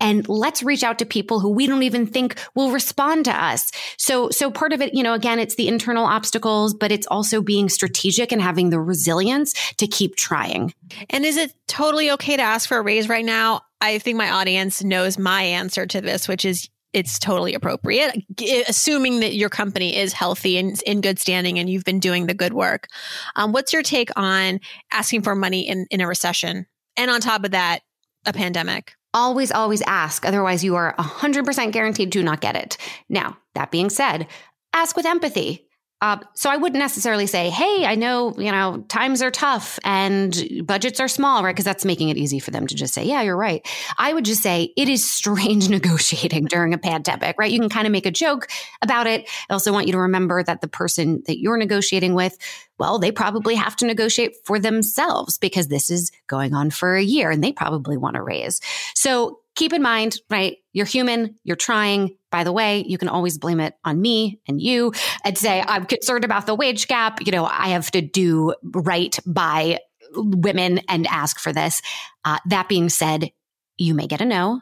and 0.00 0.28
let's 0.28 0.62
reach 0.62 0.82
out 0.82 0.98
to 0.98 1.06
people 1.06 1.40
who 1.40 1.50
we 1.50 1.66
don't 1.66 1.82
even 1.82 2.06
think 2.06 2.40
will 2.54 2.70
respond 2.70 3.26
to 3.26 3.32
us. 3.32 3.70
So, 3.98 4.30
so 4.30 4.50
part 4.50 4.72
of 4.72 4.80
it, 4.80 4.94
you 4.94 5.02
know, 5.02 5.14
again, 5.14 5.38
it's 5.38 5.54
the 5.54 5.68
internal 5.68 6.04
obstacles, 6.04 6.74
but 6.74 6.90
it's 6.90 7.06
also 7.06 7.42
being 7.42 7.68
strategic 7.68 8.32
and 8.32 8.40
having 8.40 8.70
the 8.70 8.80
resilience 8.80 9.52
to 9.74 9.86
keep 9.86 10.16
trying. 10.16 10.74
And 11.10 11.24
is 11.24 11.36
it 11.36 11.52
totally 11.68 12.10
okay 12.12 12.36
to 12.36 12.42
ask 12.42 12.68
for 12.68 12.78
a 12.78 12.82
raise 12.82 13.08
right 13.08 13.24
now? 13.24 13.62
I 13.80 13.98
think 13.98 14.16
my 14.16 14.30
audience 14.30 14.82
knows 14.82 15.18
my 15.18 15.42
answer 15.42 15.86
to 15.86 16.00
this, 16.00 16.28
which 16.28 16.44
is 16.44 16.68
it's 16.92 17.18
totally 17.18 17.54
appropriate, 17.54 18.24
assuming 18.68 19.20
that 19.20 19.34
your 19.34 19.48
company 19.48 19.96
is 19.96 20.12
healthy 20.12 20.58
and 20.58 20.80
in 20.82 21.00
good 21.00 21.18
standing 21.20 21.58
and 21.58 21.70
you've 21.70 21.84
been 21.84 22.00
doing 22.00 22.26
the 22.26 22.34
good 22.34 22.52
work. 22.52 22.88
Um, 23.36 23.52
what's 23.52 23.72
your 23.72 23.82
take 23.82 24.10
on 24.16 24.58
asking 24.90 25.22
for 25.22 25.36
money 25.36 25.68
in, 25.68 25.86
in 25.90 26.00
a 26.00 26.08
recession? 26.08 26.66
And 26.96 27.10
on 27.10 27.20
top 27.20 27.44
of 27.44 27.52
that, 27.52 27.80
a 28.26 28.32
pandemic? 28.32 28.94
Always, 29.12 29.50
always 29.50 29.82
ask. 29.82 30.24
Otherwise, 30.24 30.62
you 30.62 30.76
are 30.76 30.94
100% 30.96 31.72
guaranteed 31.72 32.12
to 32.12 32.22
not 32.22 32.40
get 32.40 32.56
it. 32.56 32.76
Now, 33.08 33.38
that 33.54 33.70
being 33.70 33.90
said, 33.90 34.28
ask 34.72 34.96
with 34.96 35.06
empathy. 35.06 35.66
Uh, 36.02 36.18
so 36.34 36.48
I 36.48 36.56
wouldn't 36.56 36.78
necessarily 36.78 37.26
say, 37.26 37.50
"Hey, 37.50 37.84
I 37.84 37.94
know 37.94 38.34
you 38.38 38.50
know 38.50 38.84
times 38.88 39.20
are 39.20 39.30
tough 39.30 39.78
and 39.84 40.34
budgets 40.64 40.98
are 40.98 41.08
small, 41.08 41.44
right?" 41.44 41.54
Because 41.54 41.66
that's 41.66 41.84
making 41.84 42.08
it 42.08 42.16
easy 42.16 42.38
for 42.38 42.50
them 42.50 42.66
to 42.66 42.74
just 42.74 42.94
say, 42.94 43.04
"Yeah, 43.04 43.20
you're 43.20 43.36
right." 43.36 43.66
I 43.98 44.14
would 44.14 44.24
just 44.24 44.42
say 44.42 44.72
it 44.76 44.88
is 44.88 45.08
strange 45.08 45.68
negotiating 45.70 46.46
during 46.46 46.72
a 46.72 46.78
pandemic, 46.78 47.36
right? 47.38 47.50
You 47.50 47.60
can 47.60 47.68
kind 47.68 47.86
of 47.86 47.92
make 47.92 48.06
a 48.06 48.10
joke 48.10 48.48
about 48.80 49.06
it. 49.06 49.28
I 49.50 49.52
also 49.52 49.72
want 49.72 49.86
you 49.86 49.92
to 49.92 49.98
remember 49.98 50.42
that 50.42 50.62
the 50.62 50.68
person 50.68 51.22
that 51.26 51.38
you're 51.38 51.58
negotiating 51.58 52.14
with, 52.14 52.38
well, 52.78 52.98
they 52.98 53.12
probably 53.12 53.54
have 53.54 53.76
to 53.76 53.86
negotiate 53.86 54.36
for 54.44 54.58
themselves 54.58 55.36
because 55.36 55.68
this 55.68 55.90
is 55.90 56.10
going 56.28 56.54
on 56.54 56.70
for 56.70 56.96
a 56.96 57.02
year, 57.02 57.30
and 57.30 57.44
they 57.44 57.52
probably 57.52 57.98
want 57.98 58.16
to 58.16 58.22
raise. 58.22 58.60
So 58.94 59.40
keep 59.54 59.74
in 59.74 59.82
mind, 59.82 60.16
right? 60.30 60.56
You're 60.72 60.86
human, 60.86 61.36
you're 61.44 61.56
trying. 61.56 62.16
By 62.30 62.44
the 62.44 62.52
way, 62.52 62.84
you 62.86 62.98
can 62.98 63.08
always 63.08 63.38
blame 63.38 63.60
it 63.60 63.74
on 63.84 64.00
me 64.00 64.40
and 64.46 64.60
you 64.60 64.92
and 65.24 65.36
say, 65.36 65.62
I'm 65.66 65.86
concerned 65.86 66.24
about 66.24 66.46
the 66.46 66.54
wage 66.54 66.86
gap. 66.86 67.24
You 67.24 67.32
know, 67.32 67.44
I 67.44 67.68
have 67.68 67.90
to 67.92 68.00
do 68.00 68.54
right 68.62 69.18
by 69.26 69.80
women 70.14 70.80
and 70.88 71.06
ask 71.06 71.38
for 71.38 71.52
this. 71.52 71.82
Uh, 72.24 72.38
that 72.46 72.68
being 72.68 72.88
said, 72.88 73.30
you 73.76 73.94
may 73.94 74.06
get 74.06 74.20
a 74.20 74.24
no. 74.24 74.60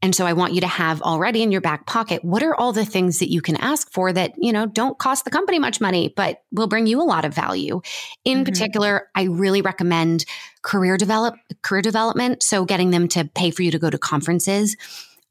And 0.00 0.14
so 0.14 0.26
I 0.26 0.32
want 0.32 0.54
you 0.54 0.60
to 0.60 0.66
have 0.68 1.02
already 1.02 1.42
in 1.42 1.50
your 1.50 1.60
back 1.60 1.86
pocket 1.86 2.24
what 2.24 2.42
are 2.42 2.54
all 2.54 2.72
the 2.72 2.84
things 2.84 3.18
that 3.18 3.30
you 3.30 3.40
can 3.40 3.56
ask 3.56 3.90
for 3.92 4.12
that, 4.12 4.32
you 4.36 4.52
know, 4.52 4.66
don't 4.66 4.98
cost 4.98 5.24
the 5.24 5.30
company 5.30 5.58
much 5.58 5.80
money, 5.80 6.12
but 6.14 6.42
will 6.52 6.68
bring 6.68 6.86
you 6.86 7.00
a 7.00 7.04
lot 7.04 7.24
of 7.24 7.34
value. 7.34 7.80
In 8.24 8.38
mm-hmm. 8.38 8.44
particular, 8.44 9.08
I 9.14 9.24
really 9.24 9.62
recommend 9.62 10.24
career 10.62 10.96
develop 10.96 11.34
career 11.62 11.82
development, 11.82 12.42
so 12.42 12.64
getting 12.64 12.90
them 12.90 13.08
to 13.08 13.24
pay 13.24 13.50
for 13.50 13.62
you 13.62 13.72
to 13.72 13.78
go 13.78 13.90
to 13.90 13.98
conferences 13.98 14.76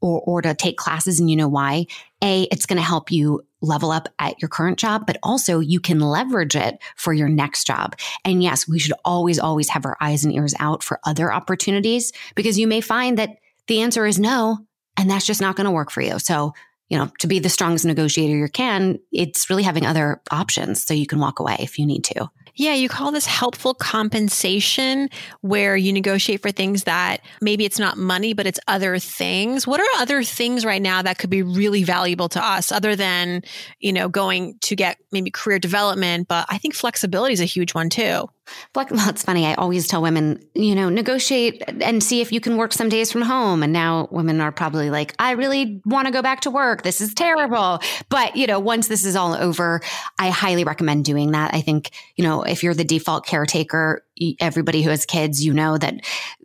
or 0.02 0.22
or 0.22 0.42
to 0.42 0.54
take 0.54 0.78
classes 0.78 1.20
and 1.20 1.30
you 1.30 1.36
know 1.36 1.48
why. 1.48 1.86
A, 2.24 2.44
it's 2.52 2.66
going 2.66 2.78
to 2.78 2.84
help 2.84 3.12
you 3.12 3.46
level 3.62 3.92
up 3.92 4.08
at 4.20 4.42
your 4.42 4.50
current 4.50 4.78
job, 4.78 5.06
but 5.06 5.18
also 5.24 5.60
you 5.60 5.80
can 5.80 6.00
leverage 6.00 6.56
it 6.56 6.78
for 6.96 7.14
your 7.14 7.30
next 7.30 7.68
job. 7.68 7.96
And 8.24 8.42
yes, 8.42 8.68
we 8.68 8.80
should 8.80 8.94
always 9.04 9.40
always 9.40 9.70
have 9.70 9.86
our 9.86 9.98
eyes 10.00 10.24
and 10.24 10.34
ears 10.34 10.54
out 10.60 10.84
for 10.84 11.00
other 11.04 11.34
opportunities 11.34 12.12
because 12.36 12.58
you 12.58 12.68
may 12.68 12.82
find 12.82 13.18
that 13.18 13.38
the 13.68 13.82
answer 13.82 14.06
is 14.06 14.20
no. 14.20 14.60
And 14.98 15.10
that's 15.10 15.26
just 15.26 15.42
not 15.42 15.56
going 15.56 15.66
to 15.66 15.72
work 15.72 15.92
for 15.92 16.02
you. 16.02 16.20
So, 16.20 16.54
you 16.90 16.98
know, 16.98 17.12
to 17.20 17.28
be 17.28 17.40
the 17.40 17.50
strongest 17.50 17.86
negotiator 17.86 18.38
you 18.38 18.48
can, 18.48 19.00
it's 19.12 19.50
really 19.50 19.64
having 19.64 19.86
other 19.86 20.22
options 20.32 20.86
so 20.86 20.94
you 20.94 21.08
can 21.08 21.20
walk 21.20 21.40
away 21.40 21.58
if 21.60 21.78
you 21.78 21.86
need 21.86 22.06
to. 22.06 22.30
Yeah, 22.58 22.74
you 22.74 22.88
call 22.88 23.12
this 23.12 23.26
helpful 23.26 23.74
compensation 23.74 25.10
where 25.42 25.76
you 25.76 25.92
negotiate 25.92 26.42
for 26.42 26.52
things 26.52 26.86
that 26.86 27.20
maybe 27.42 27.66
it's 27.66 27.80
not 27.80 27.98
money, 27.98 28.34
but 28.34 28.48
it's 28.48 28.60
other 28.68 28.98
things. 28.98 29.68
What 29.68 29.82
are 29.82 30.02
other 30.02 30.24
things 30.24 30.64
right 30.64 30.82
now 30.82 31.02
that 31.02 31.18
could 31.18 31.30
be 31.30 31.44
really 31.44 31.84
valuable 31.84 32.30
to 32.30 32.44
us 32.44 32.72
other 32.72 32.96
than, 32.96 33.42
you 33.80 33.92
know, 33.92 34.08
going 34.08 34.58
to 34.62 34.76
get 34.76 34.98
maybe 35.12 35.32
career 35.32 35.60
development? 35.60 36.30
But 36.30 36.46
I 36.48 36.58
think 36.58 36.76
flexibility 36.76 37.34
is 37.34 37.42
a 37.42 37.46
huge 37.46 37.74
one 37.74 37.90
too. 37.90 38.30
Well, 38.74 38.88
it's 39.10 39.24
funny. 39.24 39.46
I 39.46 39.54
always 39.56 39.88
tell 39.88 40.02
women, 40.02 40.44
you 40.54 40.76
know, 40.76 40.90
negotiate 40.90 41.64
and 41.82 42.04
see 42.04 42.22
if 42.22 42.32
you 42.32 42.40
can 42.40 42.58
work 42.58 42.74
some 42.74 42.90
days 42.90 43.12
from 43.12 43.22
home. 43.22 43.64
And 43.64 43.74
now 43.74 44.08
women 44.12 44.42
are 44.42 44.52
probably 44.52 44.90
like, 44.90 45.16
I 45.18 45.32
really 45.32 45.82
want 45.86 46.08
to 46.08 46.14
go 46.14 46.22
back 46.22 46.42
to 46.42 46.52
work. 46.52 46.84
This 46.84 47.02
is 47.02 47.14
terrible. 47.14 47.80
But, 48.10 48.36
you 48.36 48.48
know, 48.48 48.60
once 48.60 48.88
this 48.88 49.06
is 49.06 49.16
all 49.16 49.34
over, 49.34 49.82
I 50.20 50.30
highly 50.30 50.64
recommend 50.64 51.06
doing 51.06 51.32
that. 51.32 51.54
I 51.54 51.62
think, 51.62 51.92
you 52.16 52.24
know, 52.24 52.44
if 52.44 52.64
you're 52.64 52.74
the 52.74 52.84
default 52.84 53.26
caretaker, 53.26 54.04
everybody 54.40 54.82
who 54.82 54.90
has 54.90 55.06
kids, 55.06 55.44
you 55.44 55.54
know 55.54 55.78
that 55.78 55.96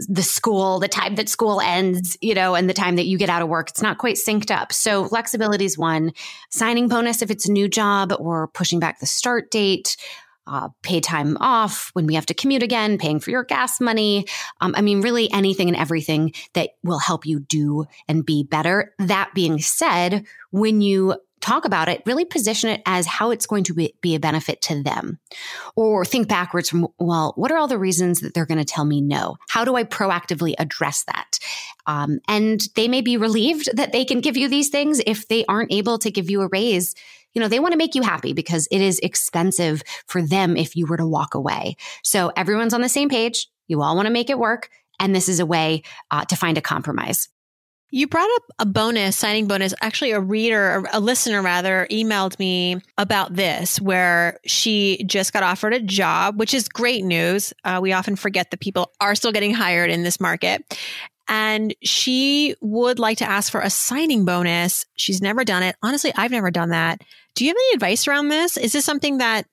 the 0.08 0.22
school, 0.22 0.80
the 0.80 0.88
time 0.88 1.16
that 1.16 1.28
school 1.28 1.60
ends, 1.60 2.16
you 2.20 2.34
know, 2.34 2.54
and 2.54 2.68
the 2.68 2.74
time 2.74 2.96
that 2.96 3.06
you 3.06 3.18
get 3.18 3.28
out 3.28 3.42
of 3.42 3.48
work, 3.48 3.70
it's 3.70 3.82
not 3.82 3.98
quite 3.98 4.16
synced 4.16 4.50
up. 4.50 4.72
So 4.72 5.04
flexibility 5.04 5.64
is 5.64 5.78
one. 5.78 6.12
Signing 6.50 6.88
bonus 6.88 7.22
if 7.22 7.30
it's 7.30 7.48
a 7.48 7.52
new 7.52 7.68
job 7.68 8.12
or 8.18 8.48
pushing 8.48 8.80
back 8.80 9.00
the 9.00 9.06
start 9.06 9.50
date 9.50 9.96
uh, 10.50 10.68
pay 10.82 11.00
time 11.00 11.36
off 11.38 11.90
when 11.92 12.06
we 12.06 12.16
have 12.16 12.26
to 12.26 12.34
commute 12.34 12.62
again, 12.62 12.98
paying 12.98 13.20
for 13.20 13.30
your 13.30 13.44
gas 13.44 13.80
money. 13.80 14.26
Um, 14.60 14.74
I 14.76 14.80
mean, 14.80 15.00
really 15.00 15.30
anything 15.32 15.68
and 15.68 15.76
everything 15.76 16.34
that 16.54 16.70
will 16.82 16.98
help 16.98 17.24
you 17.24 17.38
do 17.38 17.86
and 18.08 18.26
be 18.26 18.42
better. 18.42 18.92
That 18.98 19.30
being 19.32 19.60
said, 19.60 20.26
when 20.50 20.80
you 20.80 21.14
talk 21.40 21.64
about 21.64 21.88
it, 21.88 22.02
really 22.04 22.24
position 22.24 22.68
it 22.68 22.82
as 22.84 23.06
how 23.06 23.30
it's 23.30 23.46
going 23.46 23.64
to 23.64 23.74
be, 23.74 23.94
be, 24.02 24.14
a 24.14 24.20
benefit 24.20 24.60
to 24.60 24.82
them. 24.82 25.18
Or 25.74 26.04
think 26.04 26.28
backwards 26.28 26.68
from, 26.68 26.88
well, 26.98 27.32
what 27.36 27.50
are 27.50 27.56
all 27.56 27.68
the 27.68 27.78
reasons 27.78 28.20
that 28.20 28.34
they're 28.34 28.44
going 28.44 28.58
to 28.58 28.64
tell 28.64 28.84
me 28.84 29.00
no? 29.00 29.36
How 29.48 29.64
do 29.64 29.74
I 29.74 29.84
proactively 29.84 30.54
address 30.58 31.04
that? 31.04 31.38
Um, 31.86 32.20
and 32.28 32.60
they 32.74 32.88
may 32.88 33.00
be 33.00 33.16
relieved 33.16 33.74
that 33.74 33.92
they 33.92 34.04
can 34.04 34.20
give 34.20 34.36
you 34.36 34.48
these 34.48 34.68
things 34.68 35.00
if 35.06 35.28
they 35.28 35.44
aren't 35.46 35.72
able 35.72 35.98
to 35.98 36.10
give 36.10 36.30
you 36.30 36.42
a 36.42 36.48
raise 36.48 36.94
you 37.34 37.40
know, 37.40 37.48
they 37.48 37.60
want 37.60 37.72
to 37.72 37.78
make 37.78 37.94
you 37.94 38.02
happy 38.02 38.32
because 38.32 38.66
it 38.70 38.80
is 38.80 38.98
expensive 39.00 39.82
for 40.06 40.22
them 40.22 40.56
if 40.56 40.76
you 40.76 40.86
were 40.86 40.96
to 40.96 41.06
walk 41.06 41.34
away. 41.34 41.76
So 42.02 42.32
everyone's 42.36 42.74
on 42.74 42.80
the 42.80 42.88
same 42.88 43.08
page. 43.08 43.48
You 43.68 43.82
all 43.82 43.96
want 43.96 44.06
to 44.06 44.12
make 44.12 44.30
it 44.30 44.38
work. 44.38 44.68
And 44.98 45.14
this 45.14 45.28
is 45.28 45.40
a 45.40 45.46
way 45.46 45.82
uh, 46.10 46.24
to 46.26 46.36
find 46.36 46.58
a 46.58 46.62
compromise. 46.62 47.28
You 47.92 48.06
brought 48.06 48.30
up 48.36 48.42
a 48.60 48.66
bonus, 48.66 49.16
signing 49.16 49.48
bonus. 49.48 49.74
Actually, 49.80 50.12
a 50.12 50.20
reader, 50.20 50.84
a 50.92 51.00
listener 51.00 51.42
rather, 51.42 51.88
emailed 51.90 52.38
me 52.38 52.76
about 52.96 53.34
this 53.34 53.80
where 53.80 54.38
she 54.46 55.02
just 55.06 55.32
got 55.32 55.42
offered 55.42 55.74
a 55.74 55.80
job, 55.80 56.38
which 56.38 56.54
is 56.54 56.68
great 56.68 57.04
news. 57.04 57.52
Uh, 57.64 57.80
we 57.82 57.92
often 57.92 58.14
forget 58.14 58.52
that 58.52 58.60
people 58.60 58.92
are 59.00 59.16
still 59.16 59.32
getting 59.32 59.52
hired 59.52 59.90
in 59.90 60.04
this 60.04 60.20
market 60.20 60.64
and 61.30 61.72
she 61.82 62.56
would 62.60 62.98
like 62.98 63.18
to 63.18 63.30
ask 63.30 63.50
for 63.50 63.60
a 63.60 63.70
signing 63.70 64.24
bonus. 64.24 64.84
She's 64.96 65.22
never 65.22 65.44
done 65.44 65.62
it. 65.62 65.76
Honestly, 65.80 66.12
I've 66.16 66.32
never 66.32 66.50
done 66.50 66.70
that. 66.70 67.00
Do 67.36 67.44
you 67.44 67.50
have 67.50 67.56
any 67.56 67.74
advice 67.74 68.08
around 68.08 68.28
this? 68.28 68.56
Is 68.56 68.72
this 68.72 68.84
something 68.84 69.18
that 69.18 69.46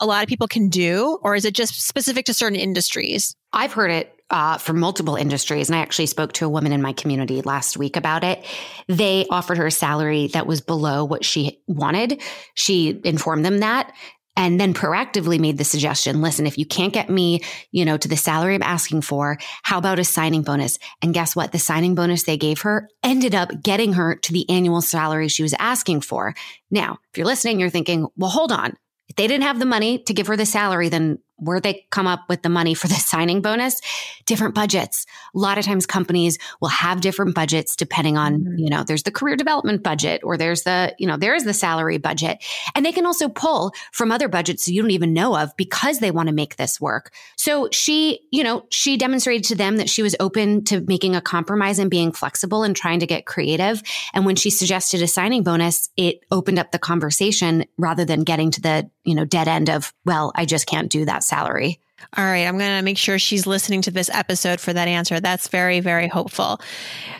a 0.00 0.06
lot 0.06 0.22
of 0.22 0.28
people 0.28 0.46
can 0.46 0.68
do, 0.68 1.18
or 1.22 1.34
is 1.34 1.44
it 1.44 1.54
just 1.54 1.82
specific 1.82 2.26
to 2.26 2.34
certain 2.34 2.58
industries? 2.58 3.34
I've 3.52 3.72
heard 3.72 3.90
it 3.90 4.14
uh, 4.30 4.58
multiple 4.72 5.16
industries. 5.16 5.68
And 5.68 5.76
I 5.76 5.80
actually 5.80 6.06
spoke 6.06 6.34
to 6.34 6.44
a 6.44 6.48
woman 6.48 6.72
in 6.72 6.82
my 6.82 6.92
community 6.92 7.40
last 7.42 7.76
week 7.76 7.96
about 7.96 8.24
it. 8.24 8.44
They 8.86 9.26
offered 9.30 9.58
her 9.58 9.66
a 9.66 9.72
salary 9.72 10.28
that 10.28 10.46
was 10.46 10.60
below 10.60 11.04
what 11.04 11.24
she 11.24 11.60
wanted. 11.66 12.22
She 12.54 13.00
informed 13.04 13.44
them 13.44 13.58
that 13.58 13.92
and 14.38 14.60
then 14.60 14.72
proactively 14.72 15.40
made 15.40 15.58
the 15.58 15.64
suggestion, 15.64 16.22
listen, 16.22 16.46
if 16.46 16.56
you 16.56 16.64
can't 16.64 16.92
get 16.92 17.10
me, 17.10 17.40
you 17.72 17.84
know, 17.84 17.96
to 17.96 18.06
the 18.06 18.16
salary 18.16 18.54
I'm 18.54 18.62
asking 18.62 19.00
for, 19.00 19.36
how 19.64 19.78
about 19.78 19.98
a 19.98 20.04
signing 20.04 20.42
bonus? 20.42 20.78
And 21.02 21.12
guess 21.12 21.34
what? 21.34 21.50
The 21.50 21.58
signing 21.58 21.96
bonus 21.96 22.22
they 22.22 22.36
gave 22.36 22.60
her 22.60 22.88
ended 23.02 23.34
up 23.34 23.50
getting 23.64 23.94
her 23.94 24.14
to 24.14 24.32
the 24.32 24.48
annual 24.48 24.80
salary 24.80 25.26
she 25.26 25.42
was 25.42 25.54
asking 25.58 26.02
for. 26.02 26.34
Now, 26.70 26.98
if 27.10 27.18
you're 27.18 27.26
listening, 27.26 27.58
you're 27.58 27.68
thinking, 27.68 28.06
well, 28.16 28.30
hold 28.30 28.52
on. 28.52 28.76
If 29.08 29.16
they 29.16 29.26
didn't 29.26 29.42
have 29.42 29.58
the 29.58 29.66
money 29.66 30.04
to 30.04 30.14
give 30.14 30.28
her 30.28 30.36
the 30.36 30.46
salary, 30.46 30.88
then 30.88 31.18
where 31.38 31.60
they 31.60 31.86
come 31.90 32.06
up 32.06 32.24
with 32.28 32.42
the 32.42 32.48
money 32.48 32.74
for 32.74 32.88
the 32.88 32.94
signing 33.08 33.40
bonus, 33.40 33.80
different 34.26 34.54
budgets. 34.54 35.06
A 35.34 35.38
lot 35.38 35.58
of 35.58 35.64
times 35.64 35.86
companies 35.86 36.38
will 36.60 36.68
have 36.68 37.00
different 37.00 37.34
budgets 37.34 37.76
depending 37.76 38.16
on, 38.16 38.40
mm-hmm. 38.40 38.58
you 38.58 38.70
know, 38.70 38.84
there's 38.84 39.02
the 39.02 39.10
career 39.10 39.36
development 39.36 39.82
budget 39.82 40.20
or 40.24 40.36
there's 40.36 40.62
the, 40.62 40.94
you 40.98 41.06
know, 41.06 41.16
there 41.16 41.34
is 41.34 41.44
the 41.44 41.54
salary 41.54 41.98
budget. 41.98 42.44
And 42.74 42.84
they 42.84 42.92
can 42.92 43.06
also 43.06 43.28
pull 43.28 43.72
from 43.92 44.12
other 44.12 44.28
budgets 44.28 44.68
you 44.68 44.82
don't 44.82 44.90
even 44.90 45.12
know 45.12 45.36
of 45.36 45.56
because 45.56 45.98
they 45.98 46.10
want 46.10 46.28
to 46.28 46.34
make 46.34 46.56
this 46.56 46.80
work. 46.80 47.12
So 47.36 47.68
she, 47.72 48.20
you 48.30 48.44
know, 48.44 48.66
she 48.70 48.96
demonstrated 48.96 49.44
to 49.44 49.54
them 49.54 49.76
that 49.76 49.88
she 49.88 50.02
was 50.02 50.16
open 50.20 50.64
to 50.64 50.80
making 50.82 51.16
a 51.16 51.20
compromise 51.20 51.78
and 51.78 51.90
being 51.90 52.12
flexible 52.12 52.62
and 52.62 52.74
trying 52.74 53.00
to 53.00 53.06
get 53.06 53.26
creative. 53.26 53.82
And 54.12 54.26
when 54.26 54.36
she 54.36 54.50
suggested 54.50 55.02
a 55.02 55.06
signing 55.06 55.42
bonus, 55.42 55.88
it 55.96 56.20
opened 56.30 56.58
up 56.58 56.72
the 56.72 56.78
conversation 56.78 57.64
rather 57.76 58.04
than 58.04 58.24
getting 58.24 58.50
to 58.52 58.60
the, 58.60 58.90
you 59.04 59.14
know, 59.14 59.24
dead 59.24 59.48
end 59.48 59.70
of, 59.70 59.92
well, 60.04 60.32
I 60.34 60.44
just 60.44 60.66
can't 60.66 60.90
do 60.90 61.04
that 61.04 61.22
salary. 61.28 61.80
All 62.16 62.24
right, 62.24 62.46
I'm 62.46 62.58
going 62.58 62.76
to 62.78 62.82
make 62.82 62.96
sure 62.96 63.18
she's 63.18 63.46
listening 63.46 63.82
to 63.82 63.90
this 63.90 64.08
episode 64.10 64.60
for 64.60 64.72
that 64.72 64.88
answer. 64.88 65.20
That's 65.20 65.48
very, 65.48 65.80
very 65.80 66.06
hopeful. 66.06 66.60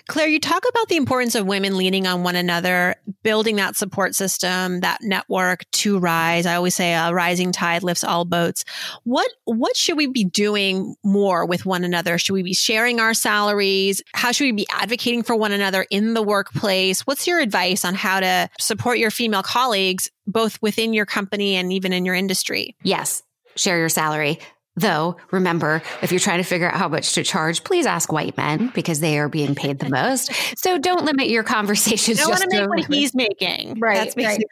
Claire, 0.08 0.28
you 0.28 0.40
talk 0.40 0.64
about 0.68 0.88
the 0.88 0.96
importance 0.96 1.34
of 1.34 1.46
women 1.46 1.76
leaning 1.76 2.06
on 2.06 2.22
one 2.22 2.36
another, 2.36 2.94
building 3.22 3.56
that 3.56 3.76
support 3.76 4.14
system, 4.14 4.80
that 4.80 4.98
network 5.02 5.68
to 5.72 5.98
rise. 5.98 6.46
I 6.46 6.54
always 6.54 6.74
say 6.74 6.94
a 6.94 7.12
rising 7.12 7.52
tide 7.52 7.82
lifts 7.82 8.04
all 8.04 8.24
boats. 8.24 8.64
What 9.04 9.30
what 9.44 9.76
should 9.76 9.96
we 9.96 10.06
be 10.06 10.24
doing 10.24 10.94
more 11.04 11.44
with 11.44 11.66
one 11.66 11.84
another? 11.84 12.16
Should 12.16 12.34
we 12.34 12.42
be 12.42 12.54
sharing 12.54 13.00
our 13.00 13.14
salaries? 13.14 14.00
How 14.14 14.32
should 14.32 14.44
we 14.44 14.52
be 14.52 14.66
advocating 14.70 15.24
for 15.24 15.36
one 15.36 15.52
another 15.52 15.86
in 15.90 16.14
the 16.14 16.22
workplace? 16.22 17.00
What's 17.00 17.26
your 17.26 17.40
advice 17.40 17.84
on 17.84 17.94
how 17.94 18.20
to 18.20 18.48
support 18.58 18.98
your 18.98 19.10
female 19.10 19.42
colleagues 19.42 20.08
both 20.26 20.60
within 20.62 20.94
your 20.94 21.06
company 21.06 21.56
and 21.56 21.72
even 21.72 21.92
in 21.92 22.04
your 22.04 22.14
industry? 22.14 22.76
Yes, 22.82 23.22
share 23.58 23.78
your 23.78 23.88
salary. 23.88 24.38
Though, 24.78 25.16
remember, 25.32 25.82
if 26.02 26.12
you're 26.12 26.20
trying 26.20 26.38
to 26.38 26.44
figure 26.44 26.70
out 26.70 26.76
how 26.76 26.86
much 26.86 27.14
to 27.14 27.24
charge, 27.24 27.64
please 27.64 27.84
ask 27.84 28.12
white 28.12 28.36
men 28.36 28.70
because 28.74 29.00
they 29.00 29.18
are 29.18 29.28
being 29.28 29.56
paid 29.56 29.80
the 29.80 29.88
most. 29.90 30.30
So 30.56 30.78
don't 30.78 31.04
limit 31.04 31.28
your 31.28 31.42
conversations. 31.42 32.20
I 32.20 32.28
want 32.28 32.42
to 32.42 32.48
make 32.48 32.68
what 32.68 32.94
he's 32.94 33.12
making. 33.12 33.80
Right. 33.80 34.14
right. 34.16 34.44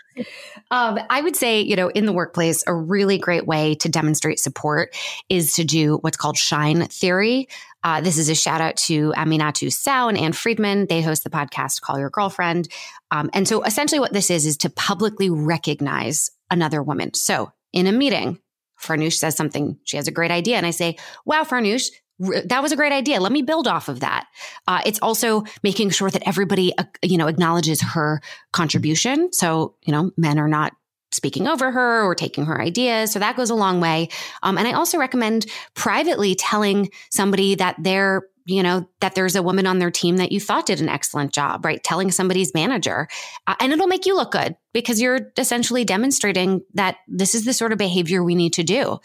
Um, 0.72 0.98
I 1.08 1.20
would 1.20 1.36
say, 1.36 1.60
you 1.60 1.76
know, 1.76 1.88
in 1.90 2.06
the 2.06 2.12
workplace, 2.12 2.64
a 2.66 2.74
really 2.74 3.18
great 3.18 3.46
way 3.46 3.76
to 3.76 3.88
demonstrate 3.88 4.40
support 4.40 4.96
is 5.28 5.54
to 5.54 5.64
do 5.64 5.98
what's 5.98 6.16
called 6.16 6.36
shine 6.36 6.86
theory. 6.86 7.46
Uh, 7.84 8.00
this 8.00 8.18
is 8.18 8.28
a 8.28 8.34
shout 8.34 8.60
out 8.60 8.74
to 8.76 9.12
Aminatou 9.12 9.72
Sow 9.72 10.08
and 10.08 10.18
Ann 10.18 10.32
Friedman. 10.32 10.86
They 10.88 11.02
host 11.02 11.22
the 11.22 11.30
podcast 11.30 11.82
Call 11.82 12.00
Your 12.00 12.10
Girlfriend. 12.10 12.66
Um, 13.12 13.30
and 13.32 13.46
so 13.46 13.62
essentially 13.62 14.00
what 14.00 14.12
this 14.12 14.28
is, 14.28 14.44
is 14.44 14.56
to 14.58 14.70
publicly 14.70 15.30
recognize 15.30 16.32
another 16.50 16.82
woman. 16.82 17.14
So 17.14 17.52
in 17.72 17.86
a 17.86 17.92
meeting, 17.92 18.40
Farnoosh 18.80 19.16
says 19.16 19.36
something, 19.36 19.78
she 19.84 19.96
has 19.96 20.08
a 20.08 20.12
great 20.12 20.30
idea. 20.30 20.56
And 20.56 20.66
I 20.66 20.70
say, 20.70 20.96
wow, 21.24 21.42
Farnoosh, 21.42 21.90
that 22.18 22.62
was 22.62 22.72
a 22.72 22.76
great 22.76 22.92
idea. 22.92 23.20
Let 23.20 23.32
me 23.32 23.42
build 23.42 23.68
off 23.68 23.88
of 23.88 24.00
that. 24.00 24.26
Uh, 24.66 24.80
it's 24.86 24.98
also 25.00 25.44
making 25.62 25.90
sure 25.90 26.10
that 26.10 26.26
everybody, 26.26 26.76
uh, 26.78 26.84
you 27.02 27.18
know, 27.18 27.26
acknowledges 27.26 27.82
her 27.82 28.20
contribution. 28.52 29.32
So, 29.32 29.74
you 29.84 29.92
know, 29.92 30.10
men 30.16 30.38
are 30.38 30.48
not 30.48 30.72
speaking 31.12 31.46
over 31.46 31.70
her 31.70 32.04
or 32.04 32.14
taking 32.14 32.46
her 32.46 32.60
ideas. 32.60 33.12
So 33.12 33.18
that 33.18 33.36
goes 33.36 33.50
a 33.50 33.54
long 33.54 33.80
way. 33.80 34.08
Um, 34.42 34.58
and 34.58 34.66
I 34.66 34.72
also 34.72 34.98
recommend 34.98 35.46
privately 35.74 36.34
telling 36.34 36.90
somebody 37.10 37.54
that 37.56 37.76
they're 37.78 38.22
you 38.46 38.62
know, 38.62 38.88
that 39.00 39.16
there's 39.16 39.34
a 39.34 39.42
woman 39.42 39.66
on 39.66 39.80
their 39.80 39.90
team 39.90 40.18
that 40.18 40.30
you 40.30 40.40
thought 40.40 40.66
did 40.66 40.80
an 40.80 40.88
excellent 40.88 41.32
job, 41.32 41.64
right? 41.64 41.82
Telling 41.82 42.12
somebody's 42.12 42.54
manager. 42.54 43.08
Uh, 43.46 43.56
and 43.60 43.72
it'll 43.72 43.88
make 43.88 44.06
you 44.06 44.14
look 44.14 44.30
good 44.30 44.56
because 44.72 45.00
you're 45.00 45.32
essentially 45.36 45.84
demonstrating 45.84 46.62
that 46.74 46.98
this 47.08 47.34
is 47.34 47.44
the 47.44 47.52
sort 47.52 47.72
of 47.72 47.78
behavior 47.78 48.22
we 48.22 48.36
need 48.36 48.52
to 48.52 48.62
do. 48.62 48.98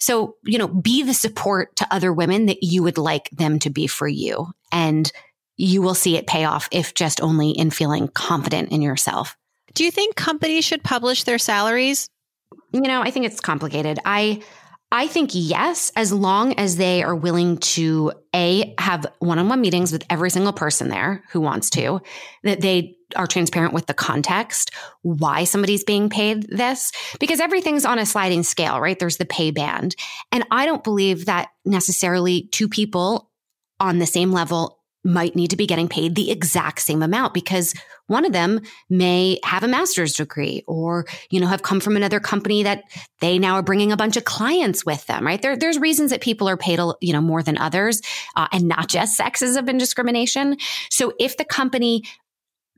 So, 0.00 0.34
you 0.44 0.58
know, 0.58 0.66
be 0.66 1.04
the 1.04 1.14
support 1.14 1.76
to 1.76 1.86
other 1.92 2.12
women 2.12 2.46
that 2.46 2.62
you 2.62 2.82
would 2.82 2.98
like 2.98 3.30
them 3.30 3.60
to 3.60 3.70
be 3.70 3.86
for 3.86 4.08
you. 4.08 4.48
And 4.72 5.10
you 5.56 5.80
will 5.80 5.94
see 5.94 6.16
it 6.16 6.26
pay 6.26 6.44
off 6.44 6.68
if 6.72 6.94
just 6.94 7.20
only 7.20 7.50
in 7.50 7.70
feeling 7.70 8.08
confident 8.08 8.72
in 8.72 8.82
yourself. 8.82 9.36
Do 9.74 9.84
you 9.84 9.90
think 9.92 10.16
companies 10.16 10.64
should 10.64 10.82
publish 10.82 11.22
their 11.22 11.38
salaries? 11.38 12.08
You 12.72 12.80
know, 12.80 13.00
I 13.00 13.10
think 13.10 13.26
it's 13.26 13.40
complicated. 13.40 13.98
I 14.04 14.42
I 14.90 15.06
think 15.06 15.30
yes, 15.34 15.92
as 15.96 16.12
long 16.12 16.54
as 16.54 16.76
they 16.76 17.02
are 17.02 17.14
willing 17.14 17.58
to 17.58 18.12
A, 18.34 18.74
have 18.78 19.06
one 19.18 19.38
on 19.38 19.48
one 19.48 19.60
meetings 19.60 19.92
with 19.92 20.04
every 20.08 20.30
single 20.30 20.54
person 20.54 20.88
there 20.88 21.22
who 21.30 21.40
wants 21.40 21.68
to, 21.70 22.00
that 22.42 22.62
they 22.62 22.96
are 23.14 23.26
transparent 23.26 23.74
with 23.74 23.86
the 23.86 23.94
context, 23.94 24.70
why 25.02 25.44
somebody's 25.44 25.84
being 25.84 26.08
paid 26.08 26.46
this, 26.48 26.90
because 27.20 27.40
everything's 27.40 27.84
on 27.84 27.98
a 27.98 28.06
sliding 28.06 28.42
scale, 28.42 28.80
right? 28.80 28.98
There's 28.98 29.18
the 29.18 29.26
pay 29.26 29.50
band. 29.50 29.94
And 30.32 30.44
I 30.50 30.64
don't 30.64 30.84
believe 30.84 31.26
that 31.26 31.50
necessarily 31.66 32.48
two 32.52 32.68
people 32.68 33.30
on 33.80 33.98
the 33.98 34.06
same 34.06 34.32
level 34.32 34.78
might 35.04 35.36
need 35.36 35.50
to 35.50 35.56
be 35.56 35.66
getting 35.66 35.88
paid 35.88 36.14
the 36.14 36.30
exact 36.30 36.80
same 36.80 37.02
amount 37.02 37.34
because 37.34 37.74
one 38.08 38.24
of 38.24 38.32
them 38.32 38.60
may 38.90 39.38
have 39.44 39.62
a 39.62 39.68
master's 39.68 40.14
degree 40.14 40.64
or, 40.66 41.06
you 41.30 41.38
know, 41.38 41.46
have 41.46 41.62
come 41.62 41.78
from 41.78 41.96
another 41.96 42.20
company 42.20 42.64
that 42.64 42.82
they 43.20 43.38
now 43.38 43.54
are 43.54 43.62
bringing 43.62 43.92
a 43.92 43.96
bunch 43.96 44.16
of 44.16 44.24
clients 44.24 44.84
with 44.84 45.06
them, 45.06 45.24
right? 45.24 45.40
There, 45.40 45.56
there's 45.56 45.78
reasons 45.78 46.10
that 46.10 46.20
people 46.20 46.48
are 46.48 46.56
paid, 46.56 46.80
you 47.00 47.12
know, 47.12 47.20
more 47.20 47.42
than 47.42 47.56
others 47.56 48.02
uh, 48.34 48.48
and 48.50 48.66
not 48.66 48.88
just 48.88 49.18
sexism 49.18 49.68
and 49.68 49.78
discrimination. 49.78 50.56
So 50.90 51.12
if 51.20 51.36
the 51.36 51.44
company 51.44 52.02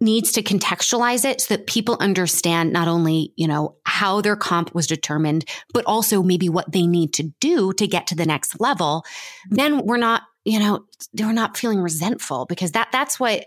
needs 0.01 0.33
to 0.33 0.43
contextualize 0.43 1.25
it 1.25 1.43
so 1.43 1.55
that 1.55 1.67
people 1.67 1.97
understand 2.01 2.73
not 2.73 2.89
only, 2.89 3.33
you 3.37 3.47
know, 3.47 3.77
how 3.85 4.21
their 4.21 4.37
comp 4.37 4.75
was 4.75 4.87
determined, 4.87 5.45
but 5.75 5.85
also 5.85 6.23
maybe 6.23 6.49
what 6.49 6.73
they 6.73 6.87
need 6.87 7.13
to 7.15 7.25
do 7.39 7.73
to 7.75 7.87
get 7.87 8.07
to 8.07 8.15
the 8.15 8.25
next 8.27 8.61
level, 8.61 9.05
then 9.51 9.85
we're 9.85 9.99
not 9.99 10.23
you 10.45 10.59
know, 10.59 10.85
they're 11.13 11.33
not 11.33 11.57
feeling 11.57 11.81
resentful 11.81 12.47
because 12.47 12.73
that 12.73 12.89
that's 12.93 13.21
what 13.21 13.45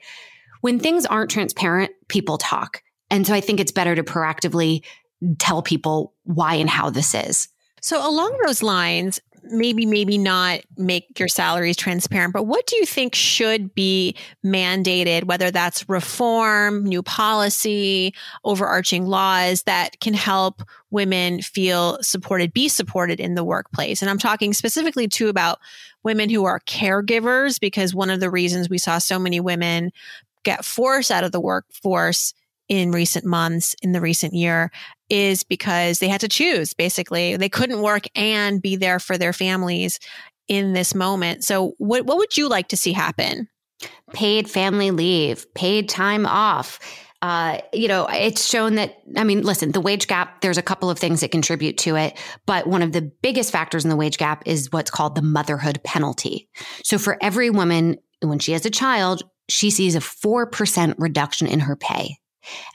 when 0.64 0.80
things 0.80 1.06
aren't 1.06 1.30
transparent, 1.30 1.92
people 2.08 2.38
talk. 2.38 2.82
And 3.10 3.28
so 3.28 3.34
I 3.34 3.42
think 3.42 3.60
it's 3.60 3.74
better 3.74 3.96
to 3.96 4.02
proactively 4.04 4.86
tell 5.38 5.62
people 5.62 6.14
why 6.24 6.56
and 6.56 6.70
how 6.70 6.90
this 6.90 7.14
is. 7.14 7.50
So 7.82 7.98
along 8.10 8.40
those 8.46 8.64
lines, 8.64 9.20
maybe 9.44 9.86
maybe 9.86 10.18
not 10.18 10.62
make 10.78 11.20
your 11.20 11.28
salaries 11.28 11.76
transparent 11.76 12.32
but 12.32 12.44
what 12.44 12.66
do 12.66 12.78
you 12.78 12.86
think 12.86 13.14
should 13.14 13.76
be 13.76 14.16
mandated 14.46 15.26
whether 15.26 15.52
that's 15.52 15.90
reform 15.90 16.86
new 16.86 17.04
policy 17.04 18.16
overarching 18.46 19.06
laws 19.06 19.64
that 19.64 20.00
can 20.00 20.14
help 20.14 20.62
women 20.92 21.42
feel 21.42 21.98
supported 22.02 22.54
be 22.54 22.70
supported 22.70 23.20
in 23.20 23.36
the 23.36 23.44
workplace 23.44 24.02
and 24.02 24.10
i'm 24.10 24.18
talking 24.18 24.54
specifically 24.54 25.10
too 25.10 25.28
about 25.28 25.60
women 26.04 26.30
who 26.30 26.46
are 26.46 26.62
caregivers 26.62 27.60
because 27.60 27.94
one 27.94 28.10
of 28.10 28.22
the 28.22 28.32
reasons 28.32 28.70
we 28.70 28.78
saw 28.78 28.98
so 28.98 29.20
many 29.20 29.42
women 29.42 29.92
get 30.44 30.66
forced 30.66 31.12
out 31.12 31.24
of 31.24 31.32
the 31.32 31.40
workforce 31.40 32.34
in 32.70 32.92
recent 32.92 33.26
months 33.26 33.76
in 33.82 33.92
the 33.92 34.02
recent 34.02 34.34
year 34.34 34.72
is 35.10 35.44
because 35.44 36.00
they 36.00 36.08
had 36.08 36.22
to 36.22 36.28
choose 36.28 36.74
basically. 36.74 37.36
They 37.36 37.50
couldn't 37.50 37.82
work 37.82 38.06
and 38.16 38.62
be 38.62 38.76
there 38.76 39.00
for 39.00 39.18
their 39.18 39.34
families 39.34 40.00
in 40.48 40.74
this 40.74 40.96
moment. 40.96 41.44
So 41.44 41.74
what, 41.78 42.06
what 42.06 42.18
would 42.18 42.38
you 42.38 42.48
like 42.50 42.70
to 42.70 42.78
see 42.78 42.94
happen? 42.94 43.48
Paid 44.14 44.50
family 44.50 44.92
leave 44.92 45.52
paid 45.54 45.90
time 45.90 46.26
off. 46.26 46.80
Uh, 47.22 47.60
you 47.72 47.88
know, 47.88 48.06
it's 48.12 48.46
shown 48.46 48.76
that, 48.76 48.98
I 49.16 49.24
mean, 49.24 49.44
listen, 49.44 49.72
the 49.72 49.80
wage 49.80 50.08
gap, 50.08 50.42
there's 50.42 50.58
a 50.58 50.62
couple 50.62 50.90
of 50.90 51.00
things 51.00 51.22
that 51.22 51.32
contribute 51.32 51.78
to 51.78 51.96
it, 51.96 52.18
but 52.46 52.68
one 52.68 52.82
of 52.82 52.92
the 52.92 53.02
biggest 53.02 53.50
factors 53.50 53.86
in 53.86 53.90
the 53.90 53.96
wage 53.96 54.18
gap 54.18 54.44
is 54.46 54.70
what's 54.72 54.92
called 54.92 55.16
the 55.16 55.22
motherhood 55.22 55.80
penalty. 55.86 56.50
So 56.84 56.98
for 56.98 57.18
every 57.22 57.50
woman, 57.50 57.98
when 58.22 58.40
she 58.40 58.52
has 58.52 58.66
a 58.66 58.70
child, 58.70 59.24
she 59.50 59.70
sees 59.70 59.96
a 59.96 60.00
4% 60.00 60.96
reduction 60.98 61.48
in 61.48 61.62
her 61.62 61.76
pay. 61.76 62.18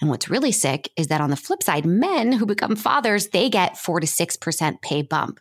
And 0.00 0.08
what's 0.08 0.30
really 0.30 0.52
sick 0.52 0.90
is 0.96 1.08
that 1.08 1.20
on 1.20 1.30
the 1.30 1.36
flip 1.36 1.62
side, 1.62 1.84
men 1.84 2.32
who 2.32 2.46
become 2.46 2.76
fathers, 2.76 3.28
they 3.28 3.50
get 3.50 3.76
four 3.76 4.00
to 4.00 4.06
6% 4.06 4.82
pay 4.82 5.02
bump. 5.02 5.40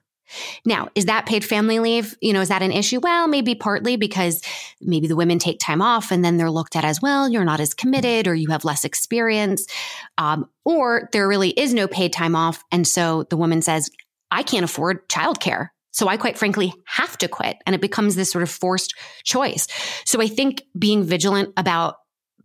Now, 0.65 0.89
is 0.93 1.05
that 1.05 1.25
paid 1.25 1.45
family 1.45 1.79
leave? 1.79 2.17
You 2.21 2.33
know, 2.33 2.41
is 2.41 2.49
that 2.49 2.61
an 2.61 2.73
issue? 2.73 2.99
Well, 2.99 3.27
maybe 3.27 3.55
partly 3.55 3.95
because 3.95 4.41
maybe 4.81 5.07
the 5.07 5.15
women 5.15 5.39
take 5.39 5.59
time 5.59 5.81
off 5.81 6.11
and 6.11 6.23
then 6.23 6.35
they're 6.37 6.51
looked 6.51 6.75
at 6.75 6.83
as 6.83 7.01
well, 7.01 7.29
you're 7.29 7.45
not 7.45 7.61
as 7.61 7.73
committed 7.73 8.27
or 8.27 8.35
you 8.35 8.49
have 8.49 8.65
less 8.65 8.83
experience. 8.83 9.65
Um, 10.17 10.49
or 10.65 11.09
there 11.13 11.27
really 11.27 11.51
is 11.51 11.73
no 11.73 11.87
paid 11.87 12.11
time 12.11 12.35
off. 12.35 12.63
And 12.71 12.85
so 12.85 13.23
the 13.23 13.37
woman 13.37 13.61
says, 13.61 13.89
I 14.29 14.43
can't 14.43 14.65
afford 14.65 15.07
childcare. 15.07 15.69
So 15.97 16.07
I 16.07 16.15
quite 16.15 16.37
frankly 16.37 16.71
have 16.85 17.17
to 17.17 17.27
quit. 17.27 17.57
And 17.65 17.73
it 17.73 17.81
becomes 17.81 18.15
this 18.15 18.31
sort 18.31 18.43
of 18.43 18.51
forced 18.51 18.93
choice. 19.23 19.67
So 20.05 20.21
I 20.21 20.27
think 20.27 20.61
being 20.77 21.03
vigilant 21.03 21.53
about 21.57 21.95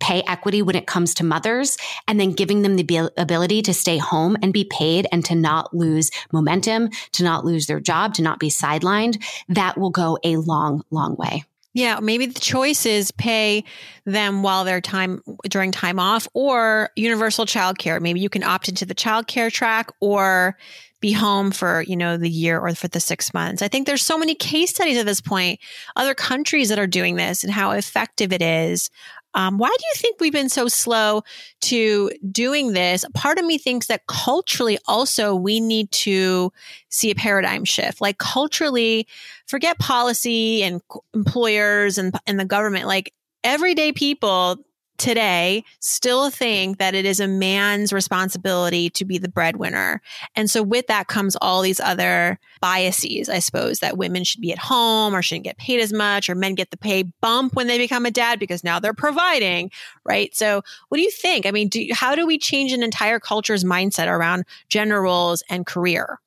pay 0.00 0.22
equity 0.26 0.62
when 0.62 0.74
it 0.74 0.86
comes 0.86 1.12
to 1.16 1.24
mothers 1.24 1.76
and 2.08 2.18
then 2.18 2.32
giving 2.32 2.62
them 2.62 2.76
the 2.76 3.12
ability 3.18 3.60
to 3.62 3.74
stay 3.74 3.98
home 3.98 4.38
and 4.40 4.54
be 4.54 4.64
paid 4.64 5.06
and 5.12 5.22
to 5.26 5.34
not 5.34 5.76
lose 5.76 6.10
momentum, 6.32 6.88
to 7.12 7.22
not 7.24 7.44
lose 7.44 7.66
their 7.66 7.78
job, 7.78 8.14
to 8.14 8.22
not 8.22 8.40
be 8.40 8.48
sidelined, 8.48 9.22
that 9.50 9.76
will 9.76 9.90
go 9.90 10.18
a 10.24 10.36
long, 10.38 10.82
long 10.90 11.14
way. 11.16 11.44
Yeah, 11.74 12.00
maybe 12.00 12.24
the 12.24 12.40
choice 12.40 12.86
is 12.86 13.10
pay 13.10 13.64
them 14.06 14.42
while 14.42 14.64
they're 14.64 14.80
time 14.80 15.22
during 15.44 15.72
time 15.72 15.98
off 15.98 16.26
or 16.32 16.88
universal 16.96 17.44
childcare. 17.44 18.00
Maybe 18.00 18.20
you 18.20 18.30
can 18.30 18.44
opt 18.44 18.70
into 18.70 18.86
the 18.86 18.94
childcare 18.94 19.52
track 19.52 19.90
or 20.00 20.56
be 21.02 21.12
home 21.12 21.50
for, 21.50 21.82
you 21.82 21.96
know, 21.96 22.16
the 22.16 22.30
year 22.30 22.58
or 22.58 22.74
for 22.74 22.88
the 22.88 23.00
6 23.00 23.34
months. 23.34 23.60
I 23.60 23.68
think 23.68 23.86
there's 23.86 24.02
so 24.02 24.16
many 24.16 24.34
case 24.34 24.70
studies 24.70 24.96
at 24.96 25.04
this 25.04 25.20
point, 25.20 25.60
other 25.96 26.14
countries 26.14 26.70
that 26.70 26.78
are 26.78 26.86
doing 26.86 27.16
this 27.16 27.44
and 27.44 27.52
how 27.52 27.72
effective 27.72 28.32
it 28.32 28.40
is. 28.40 28.88
Um, 29.34 29.58
why 29.58 29.68
do 29.68 29.84
you 29.90 29.94
think 29.96 30.20
we've 30.20 30.32
been 30.32 30.48
so 30.48 30.68
slow 30.68 31.22
to 31.62 32.10
doing 32.30 32.72
this? 32.72 33.04
Part 33.14 33.38
of 33.38 33.44
me 33.44 33.58
thinks 33.58 33.86
that 33.86 34.06
culturally 34.06 34.78
also 34.86 35.34
we 35.34 35.60
need 35.60 35.90
to 35.92 36.52
see 36.88 37.10
a 37.10 37.14
paradigm 37.14 37.64
shift. 37.64 38.00
Like 38.00 38.18
culturally, 38.18 39.06
forget 39.46 39.78
policy 39.78 40.62
and 40.62 40.82
employers 41.14 41.98
and, 41.98 42.14
and 42.26 42.38
the 42.38 42.44
government. 42.44 42.86
Like 42.86 43.14
everyday 43.42 43.92
people 43.92 44.58
today 45.02 45.64
still 45.80 46.30
think 46.30 46.78
that 46.78 46.94
it 46.94 47.04
is 47.04 47.18
a 47.18 47.26
man's 47.26 47.92
responsibility 47.92 48.88
to 48.90 49.04
be 49.04 49.18
the 49.18 49.28
breadwinner. 49.28 50.00
And 50.36 50.48
so 50.48 50.62
with 50.62 50.86
that 50.86 51.08
comes 51.08 51.36
all 51.42 51.60
these 51.60 51.80
other 51.80 52.38
biases, 52.60 53.28
I 53.28 53.40
suppose, 53.40 53.80
that 53.80 53.98
women 53.98 54.22
should 54.22 54.40
be 54.40 54.52
at 54.52 54.58
home 54.58 55.12
or 55.12 55.20
shouldn't 55.20 55.44
get 55.44 55.58
paid 55.58 55.80
as 55.80 55.92
much, 55.92 56.30
or 56.30 56.36
men 56.36 56.54
get 56.54 56.70
the 56.70 56.76
pay 56.76 57.02
bump 57.20 57.54
when 57.54 57.66
they 57.66 57.78
become 57.78 58.06
a 58.06 58.12
dad 58.12 58.38
because 58.38 58.62
now 58.62 58.78
they're 58.78 58.94
providing, 58.94 59.72
right? 60.04 60.34
So 60.36 60.62
what 60.88 60.98
do 60.98 61.02
you 61.02 61.10
think? 61.10 61.46
I 61.46 61.50
mean, 61.50 61.68
do, 61.68 61.84
how 61.92 62.14
do 62.14 62.24
we 62.24 62.38
change 62.38 62.72
an 62.72 62.84
entire 62.84 63.18
culture's 63.18 63.64
mindset 63.64 64.06
around 64.06 64.44
gender 64.68 65.02
roles 65.02 65.42
and 65.50 65.66
career? 65.66 66.20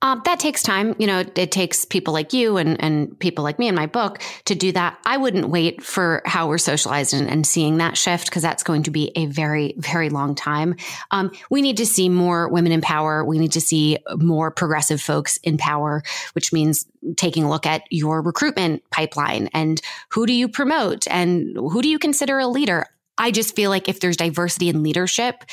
Um, 0.00 0.22
that 0.26 0.38
takes 0.38 0.62
time. 0.62 0.94
You 0.98 1.08
know, 1.08 1.24
it 1.34 1.50
takes 1.50 1.84
people 1.84 2.14
like 2.14 2.32
you 2.32 2.56
and, 2.56 2.80
and 2.80 3.18
people 3.18 3.42
like 3.42 3.58
me 3.58 3.66
in 3.66 3.74
my 3.74 3.86
book 3.86 4.22
to 4.44 4.54
do 4.54 4.70
that. 4.72 4.96
I 5.04 5.16
wouldn't 5.16 5.48
wait 5.48 5.82
for 5.82 6.22
how 6.24 6.46
we're 6.46 6.58
socialized 6.58 7.12
and, 7.14 7.28
and 7.28 7.44
seeing 7.44 7.78
that 7.78 7.96
shift 7.96 8.26
because 8.26 8.42
that's 8.42 8.62
going 8.62 8.84
to 8.84 8.92
be 8.92 9.10
a 9.16 9.26
very, 9.26 9.74
very 9.76 10.08
long 10.08 10.36
time. 10.36 10.76
Um, 11.10 11.32
we 11.50 11.62
need 11.62 11.78
to 11.78 11.86
see 11.86 12.08
more 12.08 12.48
women 12.48 12.70
in 12.70 12.80
power. 12.80 13.24
We 13.24 13.40
need 13.40 13.52
to 13.52 13.60
see 13.60 13.98
more 14.16 14.52
progressive 14.52 15.00
folks 15.00 15.36
in 15.38 15.58
power, 15.58 16.04
which 16.34 16.52
means 16.52 16.86
taking 17.16 17.42
a 17.42 17.50
look 17.50 17.66
at 17.66 17.82
your 17.90 18.22
recruitment 18.22 18.88
pipeline 18.90 19.48
and 19.52 19.80
who 20.10 20.26
do 20.26 20.32
you 20.32 20.48
promote 20.48 21.08
and 21.08 21.56
who 21.56 21.82
do 21.82 21.88
you 21.88 21.98
consider 21.98 22.38
a 22.38 22.46
leader? 22.46 22.86
I 23.18 23.32
just 23.32 23.56
feel 23.56 23.68
like 23.68 23.88
if 23.88 23.98
there's 23.98 24.16
diversity 24.16 24.68
in 24.68 24.84
leadership, 24.84 25.44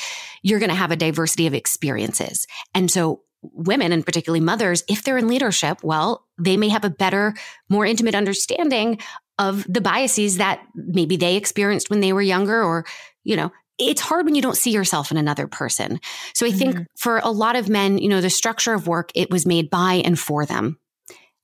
you're 0.43 0.59
going 0.59 0.69
to 0.69 0.75
have 0.75 0.91
a 0.91 0.95
diversity 0.95 1.47
of 1.47 1.55
experiences. 1.55 2.45
And 2.75 2.91
so 2.91 3.21
women 3.53 3.91
and 3.91 4.05
particularly 4.05 4.39
mothers, 4.39 4.83
if 4.87 5.03
they're 5.03 5.17
in 5.17 5.27
leadership, 5.27 5.83
well, 5.83 6.25
they 6.37 6.57
may 6.57 6.69
have 6.69 6.85
a 6.85 6.89
better, 6.89 7.33
more 7.69 7.85
intimate 7.85 8.15
understanding 8.15 8.99
of 9.37 9.65
the 9.67 9.81
biases 9.81 10.37
that 10.37 10.61
maybe 10.75 11.17
they 11.17 11.35
experienced 11.35 11.89
when 11.89 11.99
they 11.99 12.13
were 12.13 12.21
younger 12.21 12.63
or, 12.63 12.85
you 13.23 13.35
know, 13.35 13.51
it's 13.77 14.01
hard 14.01 14.25
when 14.25 14.35
you 14.35 14.41
don't 14.41 14.57
see 14.57 14.71
yourself 14.71 15.11
in 15.11 15.17
another 15.17 15.47
person. 15.47 15.99
So 16.33 16.45
I 16.45 16.49
mm-hmm. 16.49 16.57
think 16.57 16.87
for 16.97 17.19
a 17.19 17.29
lot 17.31 17.55
of 17.55 17.67
men, 17.67 17.97
you 17.97 18.07
know, 18.07 18.21
the 18.21 18.29
structure 18.29 18.73
of 18.73 18.87
work, 18.87 19.11
it 19.15 19.29
was 19.29 19.45
made 19.45 19.69
by 19.69 19.95
and 20.05 20.17
for 20.17 20.45
them. 20.45 20.79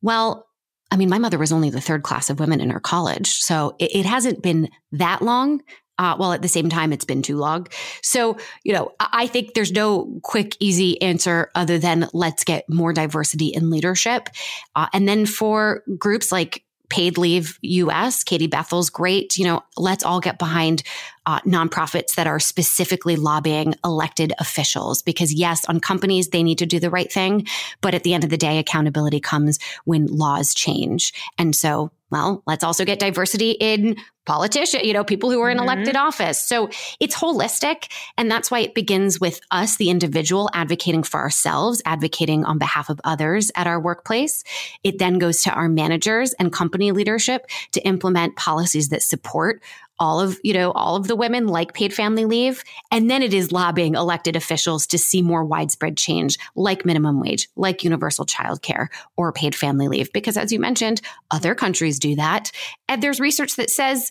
Well, 0.02 0.48
I 0.90 0.98
mean, 0.98 1.10
my 1.10 1.20
mother 1.20 1.38
was 1.38 1.52
only 1.52 1.70
the 1.70 1.82
third 1.82 2.04
class 2.04 2.30
of 2.30 2.40
women 2.40 2.60
in 2.60 2.70
her 2.70 2.80
college. 2.80 3.40
So 3.40 3.76
it, 3.80 3.96
it 3.96 4.06
hasn't 4.06 4.42
been 4.42 4.70
that 4.94 5.22
long 5.22 5.62
uh, 6.02 6.16
while 6.16 6.34
at 6.34 6.42
the 6.42 6.48
same 6.48 6.68
time 6.68 6.92
it's 6.92 7.06
been 7.06 7.22
too 7.22 7.38
long. 7.38 7.68
So, 8.02 8.38
you 8.64 8.74
know, 8.74 8.92
I 9.00 9.28
think 9.28 9.54
there's 9.54 9.72
no 9.72 10.20
quick, 10.24 10.58
easy 10.60 11.00
answer 11.00 11.52
other 11.54 11.78
than 11.78 12.10
let's 12.12 12.44
get 12.44 12.68
more 12.68 12.92
diversity 12.92 13.50
in 13.50 13.70
leadership. 13.70 14.28
Uh, 14.76 14.88
and 14.94 15.08
then 15.08 15.28
for 15.28 15.84
groups 16.00 16.32
like 16.32 16.64
Paid 16.90 17.20
Leave 17.20 17.60
US, 17.62 18.24
Katie 18.24 18.48
Bethell's 18.48 18.90
great. 18.90 19.38
You 19.38 19.46
know, 19.46 19.62
let's 19.78 20.04
all 20.04 20.20
get 20.20 20.40
behind 20.40 20.82
uh, 21.26 21.40
nonprofits 21.42 22.16
that 22.16 22.28
are 22.28 22.40
specifically 22.40 23.16
lobbying 23.16 23.76
elected 23.84 24.34
officials 24.40 25.02
because 25.02 25.34
yes, 25.34 25.66
on 25.66 25.80
companies, 25.80 26.30
they 26.30 26.44
need 26.44 26.58
to 26.58 26.66
do 26.66 26.80
the 26.80 26.90
right 26.90 27.12
thing. 27.12 27.46
But 27.82 27.94
at 27.94 28.04
the 28.04 28.14
end 28.14 28.24
of 28.24 28.30
the 28.30 28.38
day, 28.38 28.58
accountability 28.60 29.20
comes 29.20 29.60
when 29.86 30.08
laws 30.08 30.54
change. 30.54 31.14
And 31.38 31.56
so 31.56 31.92
well, 32.12 32.44
let's 32.46 32.64
also 32.64 32.84
get 32.84 33.00
diversity 33.00 33.52
in 33.52 33.96
politicians, 34.26 34.84
you 34.84 34.94
know, 34.94 35.04
people 35.04 35.32
who 35.32 35.40
are 35.40 35.50
in 35.50 35.58
mm-hmm. 35.58 35.64
elected 35.64 35.96
office. 35.96 36.42
So 36.42 36.70
it's 37.00 37.16
holistic. 37.16 37.90
And 38.18 38.30
that's 38.30 38.52
why 38.52 38.60
it 38.60 38.76
begins 38.76 39.20
with 39.20 39.40
us, 39.50 39.78
the 39.78 39.90
individual, 39.90 40.50
advocating 40.54 41.04
for 41.04 41.22
ourselves, 41.22 41.82
advocating 41.86 42.44
on 42.44 42.60
behalf 42.60 42.90
of 42.90 43.00
others 43.04 43.50
at 43.56 43.66
our 43.66 43.80
workplace. 43.80 44.44
It 44.84 45.00
then 45.00 45.20
goes 45.20 45.42
to 45.44 45.54
our 45.54 45.70
managers 45.70 46.34
and 46.34 46.52
company 46.52 46.92
leadership 46.92 47.48
to 47.72 47.82
implement 47.88 48.36
policies 48.36 48.90
that 48.90 49.02
support 49.02 49.64
all 50.02 50.20
of, 50.20 50.40
you 50.44 50.52
know, 50.52 50.72
all 50.72 50.96
of 50.96 51.08
the 51.08 51.16
women 51.16 51.48
like 51.48 51.76
paid 51.76 51.94
family 51.94 52.26
leave. 52.26 52.64
And 52.90 53.10
then 53.10 53.22
it 53.22 53.36
is 53.36 53.52
lobbying 53.52 53.94
elected 53.94 54.36
officials 54.36 54.88
to 54.88 54.98
see 54.98 55.22
more 55.22 55.46
widespread 55.46 55.96
change 55.96 56.40
like 56.56 56.84
minimum 56.86 57.22
wage, 57.22 57.48
like 57.56 57.84
universal 57.84 58.26
childcare 58.26 58.88
or 59.16 59.32
paid 59.32 59.54
family 59.54 59.88
leave. 59.88 60.12
Because 60.12 60.38
as 60.38 60.52
you 60.52 60.60
mentioned, 60.60 61.02
other 61.30 61.54
countries 61.54 62.00
do 62.00 62.16
that. 62.16 62.52
And 62.90 63.04
there's 63.04 63.20
research 63.20 63.58
that 63.58 63.70
says 63.70 64.10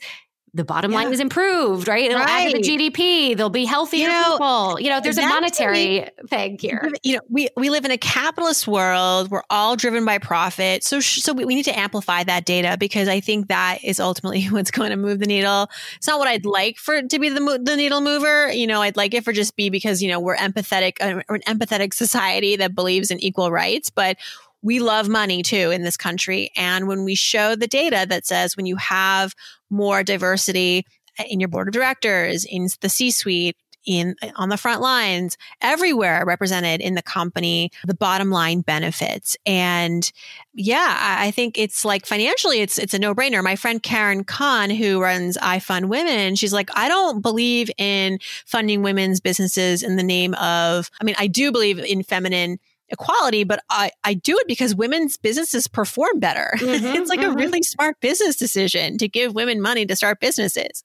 the 0.53 0.65
bottom 0.65 0.91
yeah. 0.91 0.99
line 0.99 1.13
is 1.13 1.21
improved, 1.21 1.87
right? 1.87 2.07
It'll 2.07 2.19
right. 2.19 2.47
add 2.47 2.53
to 2.53 2.59
the 2.59 2.63
GDP. 2.63 3.37
There'll 3.37 3.51
be 3.51 3.65
healthier 3.65 4.09
you 4.09 4.09
know, 4.09 4.33
people. 4.33 4.81
You 4.81 4.91
know, 4.91 5.01
there's 5.01 5.19
a 5.19 5.23
monetary 5.27 6.09
thing 6.29 6.59
here. 6.59 6.91
You 7.03 7.17
know, 7.17 7.23
we, 7.29 7.49
we 7.57 7.71
live 7.71 7.85
in 7.85 7.91
a 7.91 7.99
capitalist 7.99 8.67
world. 8.67 9.31
We're 9.31 9.43
all 9.49 9.77
driven 9.77 10.05
by 10.05 10.19
profit. 10.19 10.83
So, 10.83 11.01
so 11.01 11.33
we, 11.33 11.45
we 11.45 11.55
need 11.55 11.65
to 11.65 11.79
amplify 11.79 12.25
that 12.25 12.47
data 12.47 12.77
because 12.79 13.09
I 13.09 13.21
think 13.21 13.49
that 13.49 13.79
is 13.85 14.01
ultimately 14.01 14.45
what's 14.47 14.71
going 14.71 14.91
to 14.91 14.97
move 14.97 15.21
the 15.21 15.27
needle. 15.27 15.71
It's 15.97 16.07
not 16.07 16.19
what 16.19 16.29
I'd 16.29 16.45
like 16.45 16.79
for 16.79 16.95
it 16.97 17.11
to 17.11 17.19
be 17.19 17.29
the, 17.29 17.61
the 17.63 17.77
needle 17.77 18.01
mover. 18.01 18.53
You 18.53 18.67
know, 18.67 18.83
I'd 18.83 18.97
like 18.97 19.15
it 19.15 19.25
for 19.25 19.33
just 19.33 19.55
be 19.55 19.71
because, 19.71 20.03
you 20.03 20.09
know, 20.09 20.19
we're 20.19 20.37
empathetic, 20.37 20.95
uh, 21.01 21.23
we're 21.29 21.37
an 21.37 21.43
empathetic 21.43 21.95
society 21.95 22.57
that 22.57 22.75
believes 22.75 23.11
in 23.11 23.21
equal 23.21 23.53
rights, 23.53 23.91
but 23.91 24.17
we 24.63 24.81
love 24.81 25.09
money 25.09 25.43
too 25.43 25.71
in 25.71 25.83
this 25.83 25.97
country. 25.97 26.51
And 26.57 26.87
when 26.89 27.05
we 27.05 27.15
show 27.15 27.55
the 27.55 27.67
data 27.67 28.07
that 28.09 28.27
says 28.27 28.57
when 28.57 28.67
you 28.67 28.77
have 28.77 29.35
more 29.71 30.03
diversity 30.03 30.85
eh, 31.19 31.25
in 31.29 31.41
your 31.41 31.49
board 31.49 31.69
of 31.69 31.75
directors, 31.75 32.45
in 32.45 32.69
the 32.81 32.89
C 32.89 33.11
suite, 33.11 33.57
in 33.87 34.15
eh, 34.23 34.31
on 34.37 34.49
the 34.49 34.57
front 34.57 34.81
lines 34.81 35.37
everywhere 35.63 36.25
represented 36.27 36.81
in 36.81 36.95
the 36.95 37.03
company 37.03 37.71
the 37.87 37.95
bottom 37.95 38.31
line 38.31 38.61
benefits 38.61 39.37
and 39.47 40.13
yeah 40.53 41.17
i 41.19 41.31
think 41.31 41.57
it's 41.57 41.85
like 41.85 42.05
financially 42.05 42.61
it's 42.61 42.79
it's 42.79 42.95
a 42.95 42.99
no-brainer 42.99 43.43
my 43.43 43.57
friend 43.57 43.83
Karen 43.83 44.25
Cahn 44.25 44.71
who 44.71 45.01
runs 45.01 45.39
i 45.39 45.59
fund 45.59 45.89
women 45.89 46.37
she's 46.37 46.53
like 46.53 46.69
i 46.75 46.89
don't 46.89 47.23
believe 47.23 47.71
in 47.79 48.19
funding 48.45 48.83
women's 48.83 49.21
businesses 49.21 49.83
in 49.83 49.97
the 49.97 50.03
name 50.03 50.35
of 50.35 50.91
i 51.01 51.05
mean 51.05 51.15
i 51.19 51.27
do 51.27 51.51
believe 51.51 51.79
in 51.79 52.03
feminine 52.03 52.59
equality, 52.91 53.45
but 53.45 53.63
I, 53.71 53.91
I 54.05 54.15
do 54.15 54.37
it 54.39 54.47
because 54.47 54.75
women's 54.75 55.17
businesses 55.17 55.67
perform 55.67 56.19
better. 56.19 56.53
Mm-hmm, 56.71 56.97
it's 56.97 57.09
like 57.09 57.21
mm-hmm. 57.21 57.33
a 57.33 57.35
really 57.35 57.63
smart 57.63 57.99
business 58.01 58.37
decision 58.37 58.97
to 58.99 59.09
give 59.09 59.35
women 59.35 59.61
money 59.61 59.87
to 59.87 59.97
start 59.97 60.21
businesses. 60.21 60.85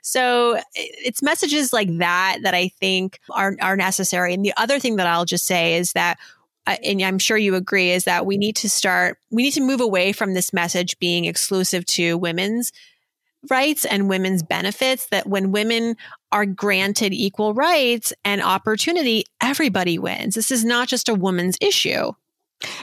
So 0.00 0.60
it's 0.74 1.22
messages 1.22 1.72
like 1.72 1.88
that 1.98 2.38
that 2.42 2.54
I 2.54 2.68
think 2.68 3.18
are, 3.30 3.56
are 3.60 3.76
necessary. 3.76 4.32
And 4.32 4.44
the 4.44 4.54
other 4.56 4.78
thing 4.78 4.96
that 4.96 5.08
I'll 5.08 5.24
just 5.24 5.44
say 5.44 5.74
is 5.74 5.92
that 5.92 6.18
and 6.66 7.02
I'm 7.02 7.18
sure 7.18 7.36
you 7.36 7.56
agree, 7.56 7.90
is 7.90 8.04
that 8.04 8.26
we 8.26 8.38
need 8.38 8.56
to 8.56 8.70
start, 8.70 9.18
we 9.30 9.42
need 9.42 9.52
to 9.52 9.60
move 9.60 9.80
away 9.80 10.12
from 10.12 10.34
this 10.34 10.52
message 10.52 10.98
being 10.98 11.24
exclusive 11.24 11.84
to 11.86 12.16
women's 12.16 12.72
rights 13.50 13.84
and 13.84 14.08
women's 14.08 14.42
benefits 14.42 15.06
that 15.06 15.26
when 15.26 15.52
women 15.52 15.96
are 16.32 16.46
granted 16.46 17.12
equal 17.12 17.54
rights 17.54 18.12
and 18.24 18.42
opportunity, 18.42 19.24
everybody 19.42 19.98
wins. 19.98 20.34
This 20.34 20.50
is 20.50 20.64
not 20.64 20.88
just 20.88 21.08
a 21.08 21.14
woman's 21.14 21.56
issue. 21.60 22.12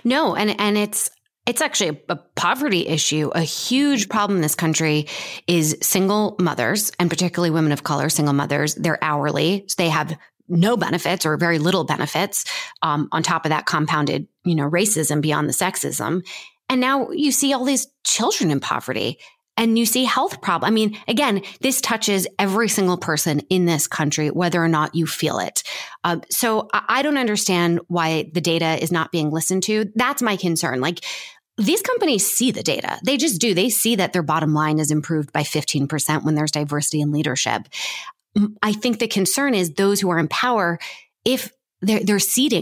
No, 0.04 0.36
and 0.36 0.60
and 0.60 0.78
it's 0.78 1.10
it's 1.48 1.62
actually 1.62 1.90
a, 1.90 2.14
a, 2.14 2.16
poverty 2.16 2.88
issue. 2.88 3.32
A 3.34 3.42
huge 3.42 4.10
problem 4.10 4.38
in 4.38 4.42
this 4.42 4.56
country 4.56 5.08
is 5.48 5.78
single 5.82 6.36
mothers, 6.40 6.92
and 7.00 7.10
particularly 7.10 7.50
women 7.50 7.72
of 7.72 7.84
color, 7.84 8.10
single 8.10 8.34
mothers. 8.34 8.76
They're 8.76 9.04
hourly. 9.04 9.66
So 9.68 9.76
they 9.78 9.90
have 9.90 10.16
no 10.48 10.78
benefits 10.78 11.26
or 11.26 11.38
very 11.38 11.58
little 11.58 11.84
benefits. 11.84 12.46
Um, 12.84 13.10
on 13.12 13.24
top 13.24 13.46
of 13.46 13.50
that, 13.50 13.66
compounded, 13.66 14.28
you 14.44 14.54
know, 14.54 14.70
racism 14.70 15.22
beyond 15.22 15.50
the 15.50 15.54
sexism. 15.54 16.24
And 16.70 16.80
now 16.80 17.10
you 17.10 17.32
see 17.32 17.54
all 17.54 17.66
these 17.66 17.88
children 18.04 18.52
in 18.52 18.60
poverty 18.60 19.20
and 19.62 19.78
you 19.78 19.86
see 19.86 20.06
health 20.06 20.42
problem. 20.42 20.68
I 20.68 20.72
mean, 20.74 20.98
again, 21.08 21.44
this 21.62 21.82
touches 21.82 22.28
every 22.40 22.68
single 22.68 22.98
person 22.98 23.42
in 23.42 23.66
this 23.66 23.88
country, 23.88 24.32
whether 24.32 24.62
or 24.62 24.68
not 24.68 24.96
you 24.96 25.06
feel 25.06 25.38
it. 25.38 25.62
Uh, 26.04 26.18
so 26.32 26.68
I, 26.74 26.84
I 26.88 27.02
don't 27.04 27.18
understand 27.18 27.80
why 27.88 28.32
the 28.34 28.42
data 28.42 28.82
is 28.82 28.92
not 28.92 29.12
being 29.12 29.30
listened 29.30 29.62
to. 29.64 29.92
That's 29.94 30.24
my 30.24 30.36
concern. 30.36 30.82
Like, 30.82 31.06
these 31.58 31.84
companies 31.84 32.26
see 32.26 32.50
the 32.50 32.64
data. 32.64 32.98
They 33.06 33.18
just 33.18 33.40
do. 33.40 33.54
They 33.54 33.70
see 33.70 33.98
that 33.98 34.14
their 34.14 34.24
bottom 34.24 34.52
line 34.56 34.80
is 34.80 34.90
improved 34.90 35.32
by 35.32 35.44
15% 35.44 36.24
when 36.24 36.34
there's 36.34 36.50
diversity 36.50 37.02
in 37.02 37.12
leadership. 37.12 37.68
I 38.64 38.74
think 38.74 38.98
the 38.98 39.08
concern 39.08 39.54
is 39.54 39.74
those 39.74 40.02
who 40.02 40.10
are 40.10 40.18
in 40.18 40.28
power, 40.28 40.80
if 41.24 41.52
they're, 41.82 42.04
they're 42.04 42.20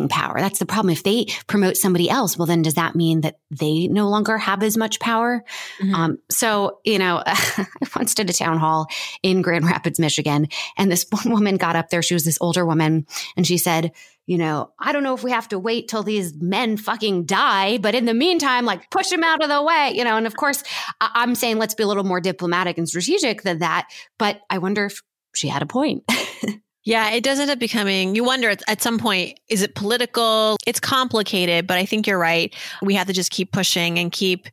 power. 0.09 0.39
That's 0.39 0.59
the 0.59 0.65
problem. 0.65 0.91
If 0.91 1.03
they 1.03 1.27
promote 1.47 1.77
somebody 1.77 2.09
else, 2.09 2.37
well, 2.37 2.45
then 2.45 2.61
does 2.61 2.75
that 2.75 2.95
mean 2.95 3.21
that 3.21 3.39
they 3.51 3.87
no 3.87 4.09
longer 4.09 4.37
have 4.37 4.63
as 4.63 4.77
much 4.77 4.99
power? 4.99 5.43
Mm-hmm. 5.81 5.95
Um, 5.95 6.17
so, 6.29 6.79
you 6.83 6.99
know, 6.99 7.21
I 7.25 7.67
once 7.95 8.15
did 8.15 8.29
a 8.29 8.33
town 8.33 8.57
hall 8.57 8.87
in 9.21 9.41
Grand 9.41 9.65
Rapids, 9.65 9.99
Michigan, 9.99 10.47
and 10.77 10.91
this 10.91 11.05
one 11.23 11.31
woman 11.31 11.57
got 11.57 11.75
up 11.75 11.89
there. 11.89 12.01
She 12.01 12.13
was 12.13 12.25
this 12.25 12.37
older 12.41 12.65
woman 12.65 13.05
and 13.35 13.45
she 13.45 13.57
said, 13.57 13.91
you 14.25 14.37
know, 14.37 14.71
I 14.77 14.91
don't 14.91 15.01
know 15.03 15.15
if 15.15 15.23
we 15.23 15.31
have 15.31 15.47
to 15.49 15.57
wait 15.57 15.87
till 15.87 16.03
these 16.03 16.35
men 16.35 16.77
fucking 16.77 17.25
die, 17.25 17.79
but 17.79 17.95
in 17.95 18.05
the 18.05 18.13
meantime, 18.13 18.63
like 18.63 18.91
push 18.91 19.09
them 19.09 19.23
out 19.23 19.41
of 19.41 19.49
the 19.49 19.63
way, 19.63 19.93
you 19.95 20.03
know. 20.03 20.17
And 20.17 20.27
of 20.27 20.35
course, 20.37 20.63
I- 21.01 21.09
I'm 21.15 21.33
saying 21.33 21.57
let's 21.57 21.73
be 21.73 21.81
a 21.81 21.87
little 21.87 22.03
more 22.03 22.21
diplomatic 22.21 22.77
and 22.77 22.87
strategic 22.87 23.41
than 23.41 23.59
that. 23.59 23.89
But 24.19 24.39
I 24.49 24.59
wonder 24.59 24.85
if 24.85 25.01
she 25.33 25.47
had 25.47 25.63
a 25.63 25.65
point. 25.65 26.03
Yeah, 26.83 27.11
it 27.11 27.23
does 27.23 27.39
end 27.39 27.51
up 27.51 27.59
becoming, 27.59 28.15
you 28.15 28.23
wonder 28.23 28.49
at 28.67 28.81
some 28.81 28.97
point, 28.97 29.39
is 29.49 29.61
it 29.61 29.75
political? 29.75 30.55
It's 30.65 30.79
complicated, 30.79 31.67
but 31.67 31.77
I 31.77 31.85
think 31.85 32.07
you're 32.07 32.17
right. 32.17 32.55
We 32.81 32.95
have 32.95 33.07
to 33.07 33.13
just 33.13 33.31
keep 33.31 33.51
pushing 33.51 33.99
and 33.99 34.11
keep 34.11 34.47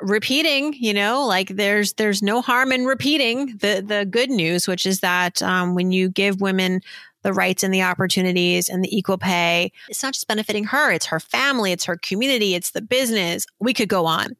repeating 0.00 0.74
you 0.78 0.94
know 0.94 1.26
like 1.26 1.48
there's 1.48 1.94
there's 1.94 2.22
no 2.22 2.40
harm 2.40 2.70
in 2.70 2.84
repeating 2.84 3.46
the 3.58 3.82
the 3.84 4.06
good 4.08 4.30
news 4.30 4.68
which 4.68 4.86
is 4.86 5.00
that 5.00 5.42
um, 5.42 5.74
when 5.74 5.90
you 5.90 6.08
give 6.08 6.40
women 6.40 6.80
the 7.22 7.32
rights 7.32 7.64
and 7.64 7.74
the 7.74 7.82
opportunities 7.82 8.68
and 8.68 8.84
the 8.84 8.96
equal 8.96 9.18
pay 9.18 9.72
it's 9.88 10.02
not 10.02 10.14
just 10.14 10.28
benefiting 10.28 10.62
her 10.62 10.92
it's 10.92 11.06
her 11.06 11.18
family 11.18 11.72
it's 11.72 11.84
her 11.84 11.96
community 11.96 12.54
it's 12.54 12.70
the 12.70 12.80
business 12.80 13.44
we 13.58 13.74
could 13.74 13.88
go 13.88 14.06
on 14.06 14.36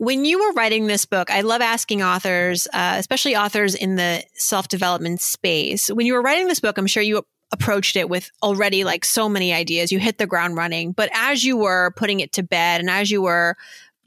when 0.00 0.24
you 0.24 0.38
were 0.38 0.52
writing 0.54 0.86
this 0.86 1.04
book, 1.04 1.30
I 1.30 1.42
love 1.42 1.60
asking 1.60 2.02
authors, 2.02 2.66
uh, 2.72 2.94
especially 2.96 3.36
authors 3.36 3.74
in 3.74 3.96
the 3.96 4.24
self 4.32 4.66
development 4.66 5.20
space. 5.20 5.88
When 5.88 6.06
you 6.06 6.14
were 6.14 6.22
writing 6.22 6.48
this 6.48 6.58
book, 6.58 6.78
I'm 6.78 6.86
sure 6.86 7.02
you 7.02 7.22
approached 7.52 7.96
it 7.96 8.08
with 8.08 8.30
already 8.42 8.82
like 8.82 9.04
so 9.04 9.28
many 9.28 9.52
ideas. 9.52 9.92
You 9.92 9.98
hit 9.98 10.16
the 10.16 10.26
ground 10.26 10.56
running. 10.56 10.92
But 10.92 11.10
as 11.12 11.44
you 11.44 11.58
were 11.58 11.92
putting 11.96 12.20
it 12.20 12.32
to 12.32 12.42
bed 12.42 12.80
and 12.80 12.88
as 12.88 13.10
you 13.10 13.20
were 13.20 13.58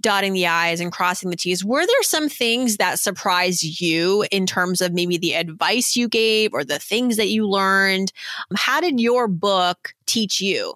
dotting 0.01 0.33
the 0.33 0.47
I's 0.47 0.79
and 0.79 0.91
crossing 0.91 1.29
the 1.29 1.35
T's, 1.35 1.63
were 1.63 1.85
there 1.85 2.01
some 2.01 2.27
things 2.27 2.77
that 2.77 2.97
surprised 2.97 3.79
you 3.79 4.25
in 4.31 4.47
terms 4.47 4.81
of 4.81 4.93
maybe 4.93 5.19
the 5.19 5.35
advice 5.35 5.95
you 5.95 6.07
gave 6.07 6.55
or 6.55 6.63
the 6.63 6.79
things 6.79 7.17
that 7.17 7.29
you 7.29 7.47
learned? 7.47 8.11
How 8.55 8.81
did 8.81 8.99
your 8.99 9.27
book 9.27 9.93
teach 10.07 10.41
you? 10.41 10.73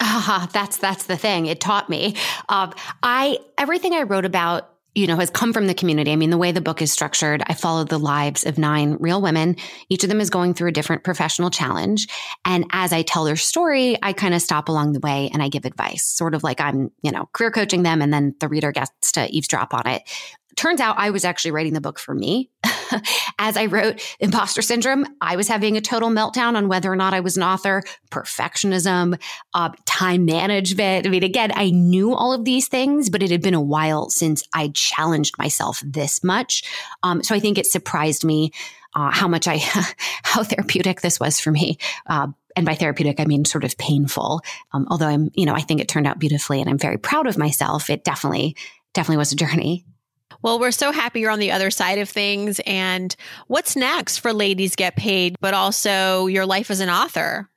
Ah, 0.00 0.48
that's 0.52 0.78
that's 0.78 1.06
the 1.06 1.16
thing. 1.16 1.46
It 1.46 1.60
taught 1.60 1.88
me. 1.88 2.16
Uh, 2.48 2.72
I 3.02 3.38
everything 3.58 3.94
I 3.94 4.02
wrote 4.02 4.24
about 4.24 4.70
you 4.94 5.06
know, 5.06 5.16
has 5.16 5.30
come 5.30 5.52
from 5.52 5.68
the 5.68 5.74
community. 5.74 6.10
I 6.10 6.16
mean, 6.16 6.30
the 6.30 6.36
way 6.36 6.50
the 6.50 6.60
book 6.60 6.82
is 6.82 6.92
structured, 6.92 7.44
I 7.46 7.54
followed 7.54 7.88
the 7.88 7.98
lives 7.98 8.44
of 8.44 8.58
nine 8.58 8.96
real 8.98 9.22
women. 9.22 9.54
Each 9.88 10.02
of 10.02 10.08
them 10.08 10.20
is 10.20 10.30
going 10.30 10.52
through 10.52 10.70
a 10.70 10.72
different 10.72 11.04
professional 11.04 11.48
challenge. 11.48 12.08
And 12.44 12.64
as 12.72 12.92
I 12.92 13.02
tell 13.02 13.22
their 13.22 13.36
story, 13.36 13.96
I 14.02 14.12
kind 14.12 14.34
of 14.34 14.42
stop 14.42 14.68
along 14.68 14.92
the 14.92 15.00
way 15.00 15.30
and 15.32 15.42
I 15.42 15.48
give 15.48 15.64
advice, 15.64 16.04
sort 16.04 16.34
of 16.34 16.42
like 16.42 16.60
I'm, 16.60 16.90
you 17.02 17.12
know, 17.12 17.28
career 17.32 17.52
coaching 17.52 17.84
them 17.84 18.02
and 18.02 18.12
then 18.12 18.34
the 18.40 18.48
reader 18.48 18.72
gets 18.72 19.12
to 19.12 19.30
eavesdrop 19.30 19.72
on 19.74 19.86
it 19.86 20.02
turns 20.56 20.80
out 20.80 20.98
I 20.98 21.10
was 21.10 21.24
actually 21.24 21.52
writing 21.52 21.72
the 21.72 21.80
book 21.80 21.98
for 21.98 22.14
me. 22.14 22.50
As 23.38 23.56
I 23.56 23.66
wrote 23.66 24.00
Imposter 24.20 24.62
Syndrome, 24.62 25.06
I 25.20 25.36
was 25.36 25.48
having 25.48 25.76
a 25.76 25.80
total 25.80 26.10
meltdown 26.10 26.56
on 26.56 26.68
whether 26.68 26.90
or 26.90 26.96
not 26.96 27.14
I 27.14 27.20
was 27.20 27.36
an 27.36 27.42
author, 27.42 27.82
perfectionism, 28.10 29.20
uh, 29.54 29.70
time 29.86 30.24
management. 30.24 31.06
I 31.06 31.10
mean, 31.10 31.22
again, 31.22 31.52
I 31.54 31.70
knew 31.70 32.14
all 32.14 32.32
of 32.32 32.44
these 32.44 32.68
things, 32.68 33.10
but 33.10 33.22
it 33.22 33.30
had 33.30 33.42
been 33.42 33.54
a 33.54 33.60
while 33.60 34.10
since 34.10 34.42
I 34.52 34.68
challenged 34.74 35.38
myself 35.38 35.82
this 35.84 36.22
much. 36.24 36.64
Um, 37.02 37.22
so 37.22 37.34
I 37.34 37.40
think 37.40 37.58
it 37.58 37.66
surprised 37.66 38.24
me 38.24 38.52
uh, 38.94 39.10
how 39.10 39.28
much 39.28 39.46
I, 39.46 39.56
how 40.22 40.42
therapeutic 40.42 41.00
this 41.00 41.20
was 41.20 41.40
for 41.40 41.50
me. 41.50 41.78
Uh, 42.06 42.28
and 42.56 42.66
by 42.66 42.74
therapeutic, 42.74 43.20
I 43.20 43.24
mean 43.24 43.44
sort 43.44 43.64
of 43.64 43.78
painful. 43.78 44.42
Um, 44.72 44.86
although 44.90 45.06
I'm, 45.06 45.30
you 45.34 45.46
know, 45.46 45.54
I 45.54 45.60
think 45.60 45.80
it 45.80 45.88
turned 45.88 46.06
out 46.06 46.18
beautifully 46.18 46.60
and 46.60 46.68
I'm 46.68 46.78
very 46.78 46.98
proud 46.98 47.26
of 47.26 47.38
myself. 47.38 47.90
It 47.90 48.04
definitely, 48.04 48.56
definitely 48.92 49.18
was 49.18 49.32
a 49.32 49.36
journey. 49.36 49.84
Well, 50.42 50.58
we're 50.58 50.70
so 50.70 50.92
happy 50.92 51.20
you're 51.20 51.30
on 51.30 51.38
the 51.38 51.52
other 51.52 51.70
side 51.70 51.98
of 51.98 52.08
things. 52.08 52.60
And 52.66 53.14
what's 53.48 53.76
next 53.76 54.18
for 54.18 54.32
Ladies 54.32 54.76
Get 54.76 54.96
Paid, 54.96 55.36
but 55.40 55.52
also 55.52 56.26
your 56.26 56.46
life 56.46 56.70
as 56.70 56.80
an 56.80 56.88
author? 56.88 57.49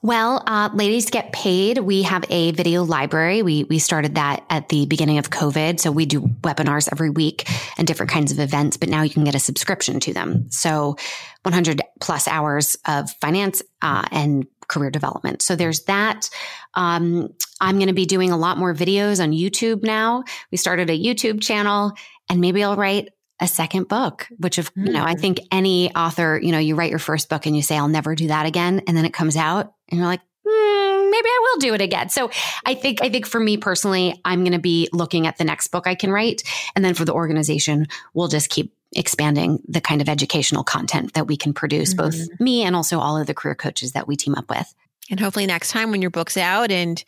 Well, 0.00 0.42
uh, 0.46 0.70
ladies 0.72 1.10
get 1.10 1.32
paid. 1.32 1.78
We 1.78 2.02
have 2.02 2.24
a 2.30 2.52
video 2.52 2.84
library. 2.84 3.42
We 3.42 3.64
we 3.64 3.78
started 3.78 4.14
that 4.14 4.44
at 4.48 4.68
the 4.68 4.86
beginning 4.86 5.18
of 5.18 5.30
COVID, 5.30 5.80
so 5.80 5.90
we 5.90 6.06
do 6.06 6.20
webinars 6.20 6.88
every 6.92 7.10
week 7.10 7.48
and 7.76 7.86
different 7.86 8.10
kinds 8.10 8.30
of 8.30 8.38
events. 8.38 8.76
But 8.76 8.88
now 8.88 9.02
you 9.02 9.10
can 9.10 9.24
get 9.24 9.34
a 9.34 9.40
subscription 9.40 9.98
to 10.00 10.12
them. 10.12 10.50
So, 10.50 10.96
100 11.42 11.82
plus 12.00 12.28
hours 12.28 12.76
of 12.86 13.10
finance 13.20 13.62
uh, 13.82 14.04
and 14.12 14.46
career 14.68 14.90
development. 14.90 15.42
So 15.42 15.56
there's 15.56 15.84
that. 15.84 16.28
Um, 16.74 17.30
I'm 17.60 17.76
going 17.76 17.88
to 17.88 17.94
be 17.94 18.06
doing 18.06 18.30
a 18.30 18.36
lot 18.36 18.58
more 18.58 18.74
videos 18.74 19.22
on 19.22 19.32
YouTube 19.32 19.82
now. 19.82 20.24
We 20.52 20.58
started 20.58 20.90
a 20.90 20.98
YouTube 20.98 21.40
channel, 21.40 21.92
and 22.28 22.40
maybe 22.40 22.62
I'll 22.62 22.76
write 22.76 23.08
a 23.40 23.48
second 23.48 23.88
book, 23.88 24.28
which 24.38 24.58
of, 24.58 24.70
you 24.74 24.92
know, 24.92 25.04
I 25.04 25.12
hmm. 25.12 25.20
think 25.20 25.40
any 25.52 25.94
author, 25.94 26.38
you 26.42 26.52
know, 26.52 26.58
you 26.58 26.74
write 26.74 26.90
your 26.90 26.98
first 26.98 27.28
book 27.28 27.46
and 27.46 27.56
you 27.56 27.62
say, 27.62 27.78
I'll 27.78 27.88
never 27.88 28.14
do 28.14 28.28
that 28.28 28.46
again. 28.46 28.82
And 28.86 28.96
then 28.96 29.04
it 29.04 29.12
comes 29.12 29.36
out 29.36 29.74
and 29.88 29.98
you're 29.98 30.06
like, 30.06 30.20
mm, 30.20 31.10
maybe 31.10 31.28
I 31.28 31.38
will 31.42 31.60
do 31.60 31.74
it 31.74 31.80
again. 31.80 32.08
So 32.08 32.30
I 32.64 32.74
think, 32.74 33.02
I 33.02 33.08
think 33.08 33.26
for 33.26 33.40
me 33.40 33.56
personally, 33.56 34.20
I'm 34.24 34.40
going 34.40 34.52
to 34.52 34.58
be 34.58 34.88
looking 34.92 35.26
at 35.26 35.38
the 35.38 35.44
next 35.44 35.68
book 35.68 35.86
I 35.86 35.94
can 35.94 36.10
write. 36.10 36.42
And 36.74 36.84
then 36.84 36.94
for 36.94 37.04
the 37.04 37.12
organization, 37.12 37.86
we'll 38.14 38.28
just 38.28 38.50
keep 38.50 38.74
expanding 38.94 39.62
the 39.68 39.80
kind 39.80 40.00
of 40.00 40.08
educational 40.08 40.64
content 40.64 41.14
that 41.14 41.26
we 41.26 41.36
can 41.36 41.52
produce, 41.52 41.94
mm-hmm. 41.94 42.04
both 42.04 42.40
me 42.40 42.62
and 42.62 42.74
also 42.74 42.98
all 42.98 43.18
of 43.18 43.26
the 43.26 43.34
career 43.34 43.54
coaches 43.54 43.92
that 43.92 44.08
we 44.08 44.16
team 44.16 44.34
up 44.34 44.48
with. 44.48 44.74
And 45.10 45.20
hopefully 45.20 45.46
next 45.46 45.70
time 45.70 45.90
when 45.90 46.02
your 46.02 46.10
book's 46.10 46.36
out 46.36 46.70
and 46.70 47.02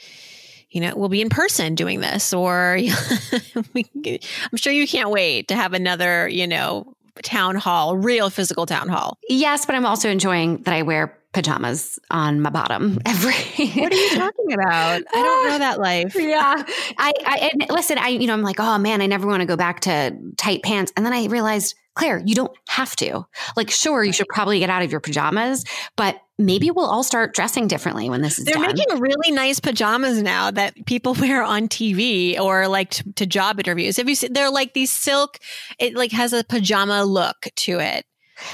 you 0.70 0.80
know, 0.80 0.94
we'll 0.94 1.08
be 1.08 1.20
in 1.20 1.30
person 1.30 1.74
doing 1.74 2.00
this, 2.00 2.32
or 2.32 2.78
I'm 3.74 4.56
sure 4.56 4.72
you 4.72 4.86
can't 4.86 5.10
wait 5.10 5.48
to 5.48 5.56
have 5.56 5.72
another, 5.72 6.28
you 6.28 6.46
know, 6.46 6.94
town 7.22 7.56
hall, 7.56 7.96
real 7.96 8.30
physical 8.30 8.66
town 8.66 8.88
hall. 8.88 9.18
Yes, 9.28 9.66
but 9.66 9.74
I'm 9.74 9.84
also 9.84 10.08
enjoying 10.08 10.62
that 10.62 10.74
I 10.74 10.82
wear 10.82 11.18
pajamas 11.32 11.98
on 12.10 12.40
my 12.40 12.50
bottom 12.50 12.98
every 13.06 13.32
what 13.80 13.92
are 13.92 13.96
you 13.96 14.10
talking 14.16 14.52
about? 14.52 15.02
I 15.14 15.22
don't 15.22 15.48
know 15.48 15.58
that 15.58 15.78
life. 15.78 16.14
Yeah. 16.14 16.62
I 16.98 17.12
i 17.24 17.50
listen 17.72 17.98
i 17.98 18.08
you 18.08 18.26
know 18.26 18.32
i'm 18.32 18.42
like 18.42 18.58
oh 18.58 18.78
man 18.78 19.00
i 19.00 19.06
never 19.06 19.26
want 19.26 19.40
to 19.40 19.46
go 19.46 19.56
back 19.56 19.80
to 19.80 20.16
tight 20.36 20.62
pants. 20.62 20.92
And 20.96 21.06
then 21.06 21.12
i 21.12 21.26
realized 21.26 21.74
claire 21.94 22.22
you 22.24 22.34
don't 22.34 22.56
have 22.68 22.96
to. 22.96 23.26
Like 23.56 23.70
sure 23.70 24.02
you 24.04 24.12
should 24.12 24.28
probably 24.28 24.58
get 24.58 24.70
out 24.70 24.82
of 24.82 24.90
your 24.90 25.00
pajamas 25.00 25.64
but 25.96 26.20
maybe 26.38 26.70
we'll 26.70 26.86
all 26.86 27.04
start 27.04 27.34
dressing 27.34 27.68
differently 27.68 28.08
when 28.08 28.22
this 28.22 28.38
is 28.38 28.46
they're 28.46 28.54
done. 28.54 28.74
making 28.74 28.98
really 28.98 29.30
nice 29.30 29.60
pajamas 29.60 30.22
now 30.22 30.50
that 30.50 30.74
people 30.86 31.14
wear 31.20 31.42
on 31.42 31.68
tv 31.68 32.38
or 32.40 32.66
like 32.66 32.90
to, 32.90 33.12
to 33.14 33.26
job 33.26 33.60
interviews. 33.60 33.98
Have 33.98 34.08
you 34.08 34.14
seen 34.14 34.32
they're 34.32 34.50
like 34.50 34.72
these 34.72 34.90
silk 34.90 35.38
it 35.78 35.94
like 35.94 36.12
has 36.12 36.32
a 36.32 36.42
pajama 36.42 37.04
look 37.04 37.46
to 37.56 37.78
it 37.78 38.04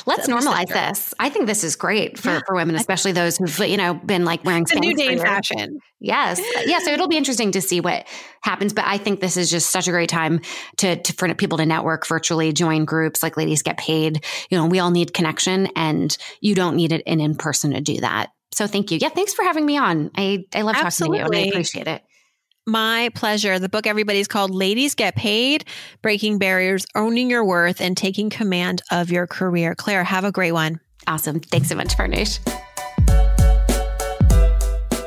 Let's 0.07 0.29
normalize 0.29 0.69
this. 0.69 1.15
I 1.19 1.31
think 1.31 1.47
this 1.47 1.65
is 1.65 1.77
great 1.77 2.19
for, 2.19 2.31
yeah. 2.31 2.41
for 2.47 2.55
women, 2.55 2.77
especially 2.77 3.13
those 3.13 3.37
who've, 3.37 3.59
you 3.61 3.77
know, 3.77 3.95
been 3.95 4.25
like 4.25 4.45
wearing 4.45 4.63
it's 4.63 4.73
a 4.73 4.79
new 4.79 4.95
day 4.95 5.13
in 5.13 5.19
fashion. 5.19 5.79
Yes. 6.01 6.41
Yeah. 6.65 6.79
So 6.79 6.91
it'll 6.91 7.09
be 7.09 7.17
interesting 7.17 7.53
to 7.53 7.61
see 7.61 7.81
what 7.81 8.07
happens. 8.43 8.73
But 8.73 8.85
I 8.87 8.99
think 8.99 9.21
this 9.21 9.37
is 9.37 9.51
just 9.51 9.71
such 9.71 9.89
a 9.89 9.91
great 9.91 10.09
time 10.09 10.41
to, 10.79 10.97
to 10.97 11.13
for 11.15 11.33
people 11.35 11.59
to 11.59 11.67
network 11.67 12.07
virtually, 12.07 12.53
join 12.53 12.85
groups 12.85 13.23
like 13.23 13.37
Ladies 13.37 13.63
Get 13.63 13.79
Paid. 13.79 14.25
You 14.51 14.59
know, 14.59 14.67
we 14.67 14.79
all 14.79 14.91
need 14.91 15.15
connection 15.15 15.69
and 15.77 16.17
you 16.41 16.55
don't 16.55 16.77
need 16.77 16.93
it 16.93 17.03
in 17.07 17.21
in 17.21 17.35
person 17.35 17.73
to 17.73 17.81
do 17.81 18.01
that. 18.01 18.31
So 18.53 18.67
thank 18.67 18.91
you. 18.91 18.99
Yeah. 19.01 19.09
Thanks 19.09 19.35
for 19.35 19.43
having 19.43 19.67
me 19.67 19.77
on. 19.77 20.11
I, 20.17 20.45
I 20.55 20.63
love 20.63 20.77
Absolutely. 20.77 21.19
talking 21.19 21.33
to 21.33 21.39
you 21.39 21.43
and 21.43 21.49
I 21.49 21.51
appreciate 21.51 21.89
it. 21.89 22.03
My 22.67 23.11
pleasure. 23.15 23.61
The 23.61 23.69
book 23.69 23.87
everybody's 23.87 24.27
called 24.27 24.51
Ladies 24.51 24.97
Get 24.97 25.15
Paid 25.15 25.65
Breaking 26.03 26.39
Barriers, 26.39 26.85
Owning 26.97 27.31
Your 27.31 27.45
Worth, 27.45 27.81
and 27.81 27.97
Taking 27.97 28.29
Command 28.29 28.83
of 28.91 29.09
Your 29.09 29.29
Career. 29.29 29.77
Claire, 29.77 30.03
have 30.03 30.25
a 30.25 30.33
great 30.33 30.51
one. 30.51 30.81
Awesome. 31.07 31.39
Thanks 31.39 31.69
so 31.69 31.77
much, 31.77 31.97
Farnoosh. 31.97 32.41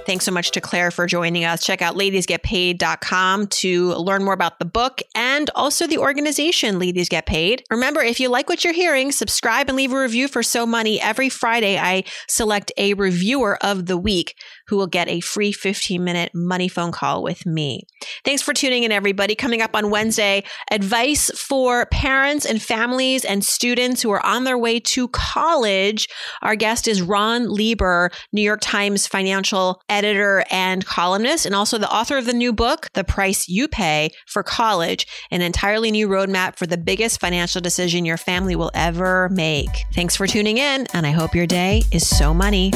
Thanks 0.10 0.26
so 0.26 0.32
much 0.32 0.50
to 0.52 0.62
Claire 0.62 0.90
for 0.90 1.06
joining 1.06 1.46
us. 1.46 1.64
Check 1.64 1.84
out 1.84 1.94
ladiesgetpaid.com 1.96 3.46
to 3.46 3.94
learn 3.94 4.24
more 4.24 4.34
about 4.34 4.58
the 4.58 4.66
book 4.66 5.02
and 5.14 5.52
also 5.54 5.86
the 5.86 6.00
organization 6.00 6.80
Ladies 6.80 7.10
Get 7.10 7.28
Paid. 7.28 7.64
Remember, 7.70 8.02
if 8.02 8.20
you 8.20 8.28
like 8.30 8.50
what 8.50 8.64
you're 8.64 8.74
hearing, 8.74 9.12
subscribe 9.12 9.68
and 9.70 9.76
leave 9.76 9.94
a 9.94 10.00
review 10.00 10.28
for 10.28 10.42
So 10.42 10.66
Money. 10.66 11.00
Every 11.00 11.30
Friday, 11.30 11.78
I 11.78 12.06
select 12.28 12.72
a 12.76 12.96
reviewer 12.96 13.64
of 13.64 13.86
the 13.86 13.98
week 13.98 14.36
who 14.70 14.78
will 14.78 14.88
get 14.88 15.10
a 15.10 15.20
free 15.20 15.52
15 15.52 16.04
minute 16.04 16.32
money 16.34 16.68
phone 16.68 16.92
call 16.92 17.24
with 17.24 17.46
me. 17.46 17.84
Thanks 18.24 18.42
for 18.42 18.54
tuning 18.54 18.84
in, 18.84 18.92
everybody. 18.92 19.36
Coming 19.36 19.62
up 19.62 19.76
on 19.76 19.90
Wednesday, 19.90 20.44
advice 20.72 21.32
for 21.32 21.88
parents 21.88 22.46
and 22.46 22.62
families 22.62 23.26
and 23.26 23.44
students 23.44 24.02
who 24.02 24.12
are 24.12 24.24
on 24.26 24.44
their 24.44 24.58
way 24.58 24.80
to 24.80 25.08
college. 25.10 26.08
Our 26.42 26.56
guest 26.56 26.88
is 26.88 27.02
Ron 27.02 27.50
Lieber, 27.50 28.12
New 28.32 28.42
York 28.42 28.60
Times 28.62 29.08
financial 29.08 29.82
editor 29.90 30.46
and 30.52 30.86
columnist, 30.86 31.46
and 31.46 31.56
also 31.56 31.78
the 31.78 31.92
author 31.92 32.18
of 32.18 32.26
the 32.26 32.34
new 32.34 32.54
book, 32.54 32.88
The 32.94 33.04
Price 33.04 33.48
You 33.48 33.68
Pay 33.68 34.12
for 34.28 34.44
College, 34.44 35.08
an 35.32 35.42
entirely 35.42 35.90
new 35.90 36.08
roadmap 36.08 36.58
for 36.58 36.68
the 36.68 36.78
biggest 36.78 37.20
financial 37.20 37.62
decision 37.62 38.06
your 38.06 38.18
family 38.18 38.56
will 38.56 38.72
ever 38.74 39.30
make. 39.30 39.70
Thanks 39.94 40.16
for 40.16 40.28
tuning 40.28 40.58
in, 40.58 40.86
and 40.94 41.08
I 41.08 41.12
hope 41.12 41.34
your 41.34 41.48
day 41.48 41.84
is 41.92 42.08
so 42.08 42.34
money. 42.34 42.72